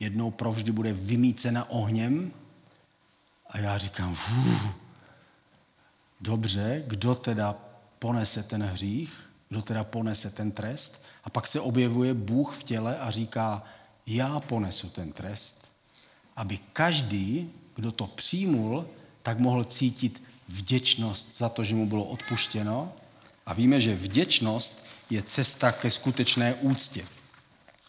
Jednou 0.00 0.30
provždy 0.30 0.72
bude 0.72 0.92
vymícena 0.92 1.70
ohněm. 1.70 2.32
A 3.50 3.58
já 3.58 3.78
říkám, 3.78 4.14
fů, 4.14 4.58
dobře, 6.20 6.84
kdo 6.86 7.14
teda 7.14 7.56
ponese 7.98 8.42
ten 8.42 8.62
hřích, 8.62 9.30
kdo 9.48 9.62
teda 9.62 9.84
ponese 9.84 10.30
ten 10.30 10.52
trest. 10.52 11.04
A 11.24 11.30
pak 11.30 11.46
se 11.46 11.60
objevuje 11.60 12.14
Bůh 12.14 12.56
v 12.56 12.62
těle 12.62 12.98
a 12.98 13.10
říká, 13.10 13.62
já 14.06 14.40
ponesu 14.40 14.88
ten 14.88 15.12
trest, 15.12 15.68
aby 16.36 16.58
každý, 16.72 17.50
kdo 17.74 17.92
to 17.92 18.06
přijmul, 18.06 18.86
tak 19.22 19.38
mohl 19.38 19.64
cítit 19.64 20.22
vděčnost 20.48 21.38
za 21.38 21.48
to, 21.48 21.64
že 21.64 21.74
mu 21.74 21.86
bylo 21.86 22.04
odpuštěno. 22.04 22.92
A 23.46 23.54
víme, 23.54 23.80
že 23.80 23.94
vděčnost 23.94 24.86
je 25.10 25.22
cesta 25.22 25.72
ke 25.72 25.90
skutečné 25.90 26.54
úctě. 26.54 27.04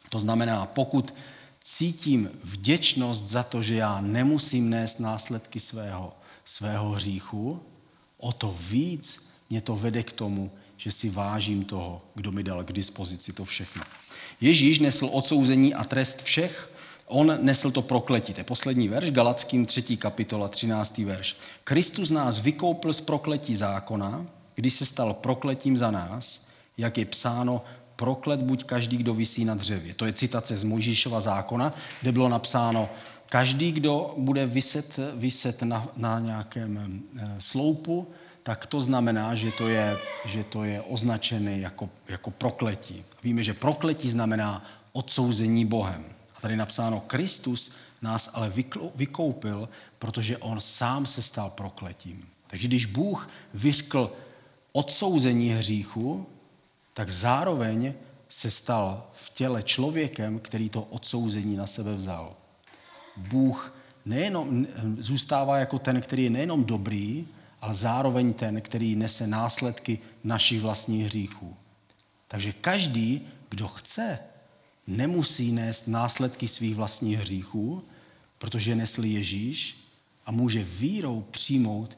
To 0.10 0.20
znamená, 0.20 0.66
pokud 0.66 1.14
cítím 1.62 2.30
vděčnost 2.44 3.26
za 3.26 3.44
to, 3.44 3.64
že 3.64 3.76
já 3.76 4.02
nemusím 4.02 4.70
nést 4.70 5.00
následky 5.00 5.60
svého, 5.60 6.14
svého 6.46 6.90
hříchu, 6.90 7.62
o 8.18 8.32
to 8.34 8.56
víc 8.70 9.28
mě 9.50 9.62
to 9.62 9.76
vede 9.76 10.04
k 10.04 10.12
tomu, 10.12 10.52
že 10.78 10.92
si 10.92 11.10
vážím 11.10 11.66
toho, 11.66 12.02
kdo 12.16 12.32
mi 12.32 12.44
dal 12.44 12.64
k 12.64 12.72
dispozici 12.74 13.34
to 13.34 13.46
všechno. 13.46 13.84
Ježíš 14.42 14.80
nesl 14.80 15.10
odsouzení 15.12 15.74
a 15.74 15.84
trest 15.84 16.24
všech, 16.24 16.72
on 17.06 17.38
nesl 17.42 17.72
to 17.72 17.82
prokletí. 17.82 18.34
To 18.34 18.40
je 18.40 18.44
poslední 18.44 18.88
verš, 18.88 19.12
Galackým 19.12 19.66
3. 19.66 19.98
kapitola, 19.98 20.48
13. 20.48 20.98
verš. 20.98 21.38
Kristus 21.64 22.12
nás 22.12 22.40
vykoupil 22.40 22.94
z 22.94 23.02
prokletí 23.02 23.56
zákona, 23.56 24.26
když 24.58 24.74
se 24.74 24.86
stal 24.86 25.14
prokletím 25.14 25.78
za 25.78 25.92
nás, 25.92 26.48
jak 26.78 26.98
je 26.98 27.06
psáno, 27.06 27.62
proklet 27.96 28.42
buď 28.42 28.64
každý, 28.64 28.98
kdo 28.98 29.14
visí 29.14 29.46
na 29.46 29.56
dřevě. 29.56 29.94
To 29.94 30.06
je 30.06 30.14
citace 30.14 30.58
z 30.58 30.64
Mojžíšova 30.64 31.22
zákona, 31.22 31.74
kde 32.02 32.12
bylo 32.12 32.30
napsáno, 32.30 32.90
každý, 33.30 33.72
kdo 33.72 34.14
bude 34.18 34.46
vyset, 34.46 35.00
vyset 35.16 35.62
na, 35.62 35.88
na 35.98 36.20
nějakém 36.20 37.02
eh, 37.18 37.36
sloupu, 37.40 38.08
tak 38.44 38.66
to 38.66 38.82
znamená, 38.82 39.36
že 39.36 39.52
to 39.52 39.68
je, 39.68 39.98
že 40.26 40.44
to 40.44 40.64
je 40.64 40.82
označené 40.82 41.60
jako, 41.60 41.90
jako 42.08 42.32
prokletí. 42.32 43.04
Víme, 43.24 43.44
že 43.44 43.54
prokletí 43.54 44.10
znamená 44.10 44.66
odsouzení 44.94 45.66
Bohem. 45.66 46.06
A 46.38 46.42
tady 46.42 46.56
napsáno, 46.56 47.00
Kristus 47.00 47.72
nás 48.02 48.30
ale 48.34 48.54
vykoupil, 48.96 49.70
protože 50.00 50.38
on 50.38 50.60
sám 50.60 51.06
se 51.06 51.22
stal 51.22 51.50
prokletím. 51.50 52.26
Takže 52.48 52.68
když 52.68 52.86
Bůh 52.86 53.30
vyřkl 53.54 54.12
odsouzení 54.78 55.50
hříchu, 55.50 56.26
tak 56.94 57.10
zároveň 57.10 57.94
se 58.30 58.52
stal 58.52 59.10
v 59.12 59.30
těle 59.30 59.64
člověkem, 59.64 60.40
který 60.40 60.70
to 60.70 60.82
odsouzení 60.82 61.58
na 61.58 61.68
sebe 61.68 61.96
vzal. 61.96 62.36
Bůh 63.18 63.76
nejenom, 64.06 64.68
zůstává 65.00 65.58
jako 65.58 65.80
ten, 65.80 66.02
který 66.02 66.24
je 66.24 66.30
nejenom 66.30 66.66
dobrý, 66.66 67.28
ale 67.62 67.74
zároveň 67.74 68.34
ten, 68.34 68.62
který 68.62 68.96
nese 68.96 69.28
následky 69.28 70.00
našich 70.24 70.62
vlastních 70.62 71.06
hříchů. 71.06 71.56
Takže 72.28 72.54
každý, 72.54 73.22
kdo 73.50 73.68
chce, 73.68 74.20
nemusí 74.88 75.52
nést 75.52 75.88
následky 75.88 76.48
svých 76.48 76.76
vlastních 76.76 77.18
hříchů, 77.18 77.84
protože 78.38 78.76
nesl 78.76 79.06
Ježíš 79.06 79.78
a 80.26 80.32
může 80.32 80.64
vírou 80.64 81.22
přijmout 81.32 81.98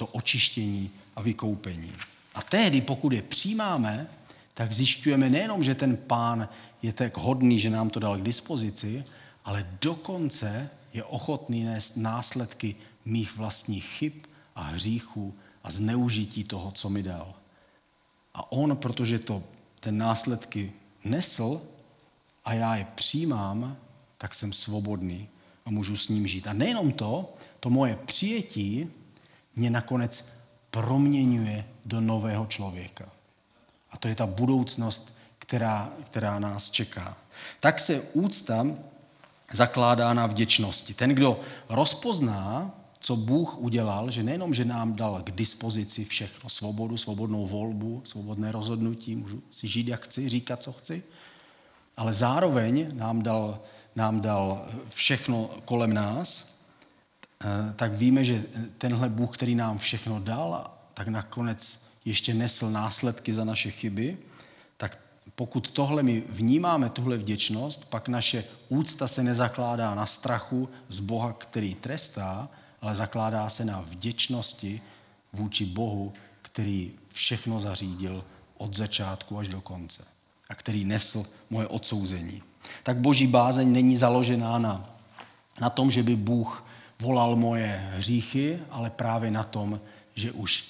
to 0.00 0.06
očištění 0.06 0.90
a 1.16 1.22
vykoupení. 1.22 1.92
A 2.34 2.42
tehdy, 2.42 2.80
pokud 2.80 3.12
je 3.12 3.22
přijímáme, 3.22 4.08
tak 4.54 4.72
zjišťujeme 4.72 5.30
nejenom, 5.30 5.64
že 5.64 5.74
ten 5.74 5.96
pán 5.96 6.48
je 6.82 6.92
tak 6.92 7.16
hodný, 7.16 7.58
že 7.58 7.70
nám 7.70 7.90
to 7.90 8.00
dal 8.00 8.16
k 8.16 8.22
dispozici, 8.22 9.04
ale 9.44 9.66
dokonce 9.80 10.70
je 10.92 11.04
ochotný 11.04 11.64
nést 11.64 11.96
následky 11.96 12.76
mých 13.04 13.36
vlastních 13.36 13.84
chyb 13.84 14.12
a 14.56 14.62
hříchů 14.62 15.34
a 15.64 15.70
zneužití 15.70 16.44
toho, 16.44 16.72
co 16.72 16.88
mi 16.88 17.02
dal. 17.02 17.34
A 18.34 18.52
on, 18.52 18.76
protože 18.76 19.18
to 19.18 19.44
ten 19.80 19.98
následky 19.98 20.72
nesl 21.04 21.60
a 22.44 22.54
já 22.54 22.76
je 22.76 22.86
přijímám, 22.94 23.76
tak 24.18 24.34
jsem 24.34 24.52
svobodný 24.52 25.28
a 25.64 25.70
můžu 25.70 25.96
s 25.96 26.08
ním 26.08 26.26
žít. 26.26 26.46
A 26.46 26.52
nejenom 26.52 26.92
to, 26.92 27.34
to 27.60 27.70
moje 27.70 27.96
přijetí 27.96 28.88
mě 29.60 29.70
nakonec 29.70 30.28
proměňuje 30.70 31.64
do 31.84 32.00
nového 32.00 32.46
člověka. 32.46 33.08
A 33.90 33.96
to 33.96 34.08
je 34.08 34.14
ta 34.14 34.26
budoucnost, 34.26 35.18
která, 35.38 35.92
která 36.04 36.38
nás 36.38 36.70
čeká. 36.70 37.16
Tak 37.60 37.80
se 37.80 38.00
úcta 38.00 38.66
zakládá 39.52 40.14
na 40.14 40.26
vděčnosti. 40.26 40.94
Ten, 40.94 41.10
kdo 41.10 41.40
rozpozná, 41.68 42.74
co 43.00 43.16
Bůh 43.16 43.58
udělal, 43.58 44.10
že 44.10 44.22
nejenom, 44.22 44.54
že 44.54 44.64
nám 44.64 44.94
dal 44.96 45.22
k 45.22 45.30
dispozici 45.30 46.04
všechno, 46.04 46.50
svobodu, 46.50 46.96
svobodnou 46.96 47.46
volbu, 47.46 48.02
svobodné 48.04 48.52
rozhodnutí, 48.52 49.16
můžu 49.16 49.42
si 49.50 49.68
žít, 49.68 49.88
jak 49.88 50.04
chci, 50.04 50.28
říkat, 50.28 50.62
co 50.62 50.72
chci, 50.72 51.02
ale 51.96 52.12
zároveň 52.12 52.96
nám 52.96 53.22
dal, 53.22 53.60
nám 53.96 54.20
dal 54.20 54.68
všechno 54.88 55.50
kolem 55.64 55.94
nás, 55.94 56.49
tak 57.76 57.92
víme, 57.92 58.24
že 58.24 58.44
tenhle 58.78 59.08
Bůh, 59.08 59.34
který 59.34 59.54
nám 59.54 59.78
všechno 59.78 60.20
dal, 60.20 60.70
tak 60.94 61.08
nakonec 61.08 61.82
ještě 62.04 62.34
nesl 62.34 62.70
následky 62.70 63.34
za 63.34 63.44
naše 63.44 63.70
chyby, 63.70 64.18
tak 64.76 64.98
pokud 65.34 65.70
tohle 65.70 66.02
my 66.02 66.22
vnímáme, 66.28 66.90
tuhle 66.90 67.16
vděčnost, 67.16 67.90
pak 67.90 68.08
naše 68.08 68.44
úcta 68.68 69.08
se 69.08 69.22
nezakládá 69.22 69.94
na 69.94 70.06
strachu 70.06 70.68
z 70.88 71.00
Boha, 71.00 71.32
který 71.32 71.74
trestá, 71.74 72.48
ale 72.80 72.94
zakládá 72.94 73.48
se 73.48 73.64
na 73.64 73.80
vděčnosti 73.80 74.80
vůči 75.32 75.66
Bohu, 75.66 76.12
který 76.42 76.92
všechno 77.08 77.60
zařídil 77.60 78.24
od 78.56 78.76
začátku 78.76 79.38
až 79.38 79.48
do 79.48 79.60
konce 79.60 80.04
a 80.48 80.54
který 80.54 80.84
nesl 80.84 81.26
moje 81.50 81.66
odsouzení. 81.66 82.42
Tak 82.82 83.00
boží 83.00 83.26
bázeň 83.26 83.72
není 83.72 83.96
založená 83.96 84.58
na, 84.58 84.90
na 85.60 85.70
tom, 85.70 85.90
že 85.90 86.02
by 86.02 86.16
Bůh 86.16 86.64
volal 87.00 87.36
moje 87.36 87.90
hříchy, 87.94 88.60
ale 88.70 88.90
právě 88.90 89.30
na 89.30 89.44
tom, 89.44 89.80
že 90.14 90.32
už 90.32 90.64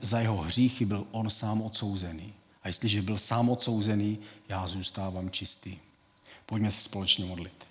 za 0.00 0.20
jeho 0.20 0.36
hříchy 0.36 0.84
byl 0.84 1.06
on 1.10 1.30
sám 1.30 1.62
odsouzený. 1.62 2.34
A 2.62 2.68
jestliže 2.68 3.02
byl 3.02 3.18
sám 3.18 3.50
odsouzený, 3.50 4.18
já 4.48 4.66
zůstávám 4.66 5.30
čistý. 5.30 5.78
Pojďme 6.46 6.70
se 6.70 6.80
společně 6.80 7.24
modlit. 7.24 7.66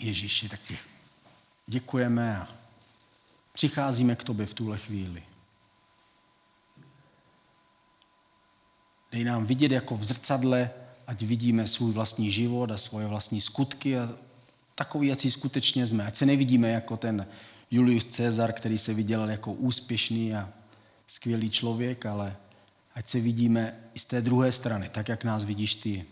Ježíši, 0.00 0.48
tak 0.48 0.60
ti 0.62 0.78
děkujeme 1.66 2.38
a 2.38 2.48
přicházíme 3.52 4.16
k 4.16 4.24
tobě 4.24 4.46
v 4.46 4.54
tuhle 4.54 4.78
chvíli. 4.78 5.22
Dej 9.12 9.24
nám 9.24 9.46
vidět 9.46 9.72
jako 9.72 9.96
v 9.96 10.04
zrcadle, 10.04 10.70
ať 11.08 11.22
vidíme 11.22 11.68
svůj 11.68 11.92
vlastní 11.92 12.30
život 12.30 12.70
a 12.70 12.78
svoje 12.78 13.06
vlastní 13.06 13.40
skutky 13.40 13.98
a 13.98 14.08
takový, 14.74 15.14
si 15.14 15.30
skutečně 15.30 15.86
jsme. 15.86 16.06
Ať 16.06 16.16
se 16.16 16.26
nevidíme 16.26 16.68
jako 16.68 16.96
ten 16.96 17.26
Julius 17.70 18.16
Caesar, 18.16 18.52
který 18.52 18.78
se 18.78 18.94
viděl 18.94 19.30
jako 19.30 19.52
úspěšný 19.52 20.34
a 20.34 20.52
skvělý 21.06 21.50
člověk, 21.50 22.06
ale 22.06 22.36
ať 22.94 23.08
se 23.08 23.20
vidíme 23.20 23.74
i 23.94 23.98
z 23.98 24.04
té 24.04 24.20
druhé 24.20 24.52
strany, 24.52 24.88
tak 24.88 25.08
jak 25.08 25.24
nás 25.24 25.44
vidíš 25.44 25.74
ty. 25.74 26.04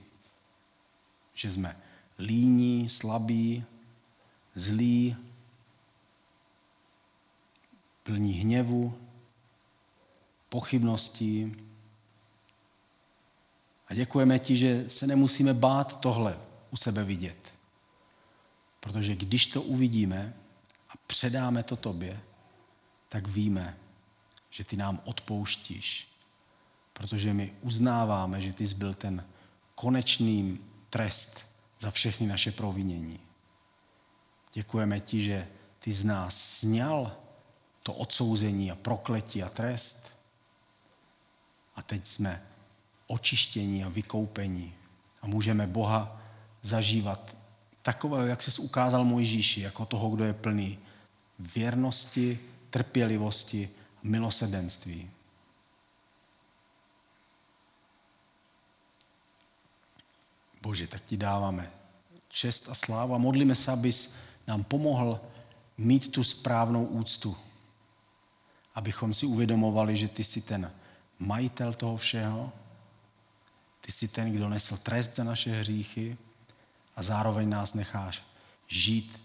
Že 1.35 1.53
jsme 1.53 1.77
líní, 2.19 2.89
slabí, 2.89 3.65
zlí, 4.55 5.17
plní 8.03 8.33
hněvu, 8.33 8.99
pochybností. 10.49 11.66
A 13.89 13.95
děkujeme 13.95 14.39
ti, 14.39 14.57
že 14.57 14.85
se 14.89 15.07
nemusíme 15.07 15.55
bát 15.55 16.01
tohle 16.01 16.39
u 16.71 16.77
sebe 16.77 17.05
vidět. 17.05 17.53
Protože 18.81 19.17
když 19.17 19.47
to 19.47 19.63
uvidíme 19.63 20.35
a 20.91 20.93
předáme 21.07 21.63
to 21.63 21.77
tobě, 21.77 22.21
tak 23.09 23.29
víme, 23.29 23.77
že 24.51 24.65
ty 24.65 24.77
nám 24.77 25.01
odpouštíš. 25.05 26.09
Protože 26.93 27.33
my 27.33 27.53
uznáváme, 27.61 28.41
že 28.41 28.53
ty 28.53 28.67
jsi 28.67 28.75
byl 28.75 28.95
ten 28.95 29.25
konečný 29.75 30.59
trest 30.91 31.47
za 31.81 31.91
všechny 31.91 32.27
naše 32.27 32.53
provinění. 32.53 33.21
Děkujeme 34.53 35.01
ti, 35.01 35.23
že 35.23 35.49
ty 35.79 35.93
z 35.93 36.05
nás 36.05 36.41
sněl 36.41 37.13
to 37.83 37.93
odsouzení 37.93 38.71
a 38.71 38.75
prokletí 38.75 39.43
a 39.43 39.49
trest. 39.49 40.13
A 41.77 41.83
teď 41.83 42.07
jsme 42.07 42.43
očištění 43.07 43.85
a 43.85 43.89
vykoupení 43.89 44.75
a 45.23 45.27
můžeme 45.27 45.67
Boha 45.67 46.23
zažívat 46.63 47.37
takového, 47.83 48.27
jak 48.27 48.43
se 48.43 48.63
ukázal 48.63 49.05
Mojžíši, 49.05 49.61
jako 49.61 49.87
toho, 49.87 50.11
kdo 50.11 50.25
je 50.25 50.33
plný 50.33 50.79
věrnosti, 51.39 52.41
trpělivosti, 52.71 53.71
milosedenství. 54.03 55.11
Bože, 60.63 60.87
tak 60.87 61.05
ti 61.05 61.17
dáváme 61.17 61.71
čest 62.29 62.69
a 62.69 62.75
sláva. 62.75 63.19
Modlíme 63.19 63.55
se, 63.55 63.73
abys 63.73 64.15
nám 64.47 64.65
pomohl 64.65 65.21
mít 65.79 66.13
tu 66.13 66.25
správnou 66.25 66.85
úctu. 66.85 67.37
Abychom 68.75 69.15
si 69.15 69.27
uvědomovali, 69.27 69.97
že 69.97 70.09
ty 70.09 70.25
jsi 70.25 70.41
ten 70.41 70.73
majitel 71.19 71.75
toho 71.75 71.97
všeho, 71.97 72.53
ty 73.87 73.93
jsi 73.93 74.09
ten, 74.09 74.33
kdo 74.33 74.49
nesl 74.49 74.77
trest 74.77 75.15
za 75.15 75.25
naše 75.25 75.51
hříchy 75.51 76.19
a 76.97 77.03
zároveň 77.03 77.49
nás 77.49 77.75
necháš 77.75 78.23
žít 78.69 79.23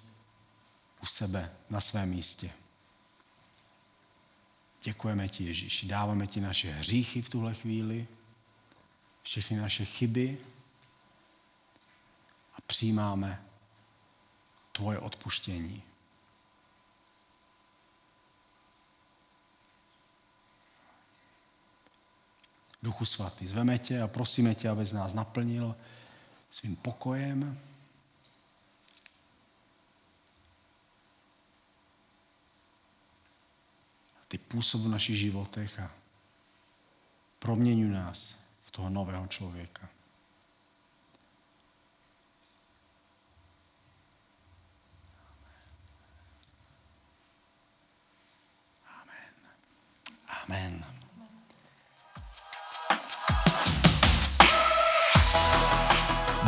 u 1.02 1.06
sebe 1.06 1.54
na 1.69 1.82
svém 1.82 2.10
místě. 2.10 2.52
Děkujeme 4.84 5.30
ti, 5.30 5.43
Ježíši. 5.43 5.88
Dáváme 5.88 6.28
ti 6.28 6.41
naše 6.41 6.71
hříchy 6.71 7.21
v 7.21 7.30
tuhle 7.30 7.54
chvíli, 7.54 8.08
všechny 9.24 9.58
naše 9.58 9.86
chyby 9.86 10.38
a 12.54 12.62
přijímáme 12.62 13.43
tvoje 14.71 15.00
odpuštění. 15.00 15.84
Duchu 22.84 23.06
svatý, 23.06 23.48
zveme 23.48 23.78
tě 23.78 24.02
a 24.02 24.08
prosíme 24.08 24.56
tě, 24.56 24.70
aby 24.70 24.86
z 24.86 24.94
nás 24.94 25.13
naplnil 25.13 25.76
svým 26.50 26.76
pokojem, 26.76 27.60
ty 34.32 34.38
působ 34.38 34.82
v 34.82 34.88
našich 34.88 35.17
životech 35.17 35.80
a 35.80 35.91
proměňuj 37.39 37.89
nás 37.89 38.36
v 38.63 38.72
toho 38.72 38.89
nového 38.89 39.28
člověka. 39.28 39.89
Amen. 48.88 49.36
Amen. 50.44 50.90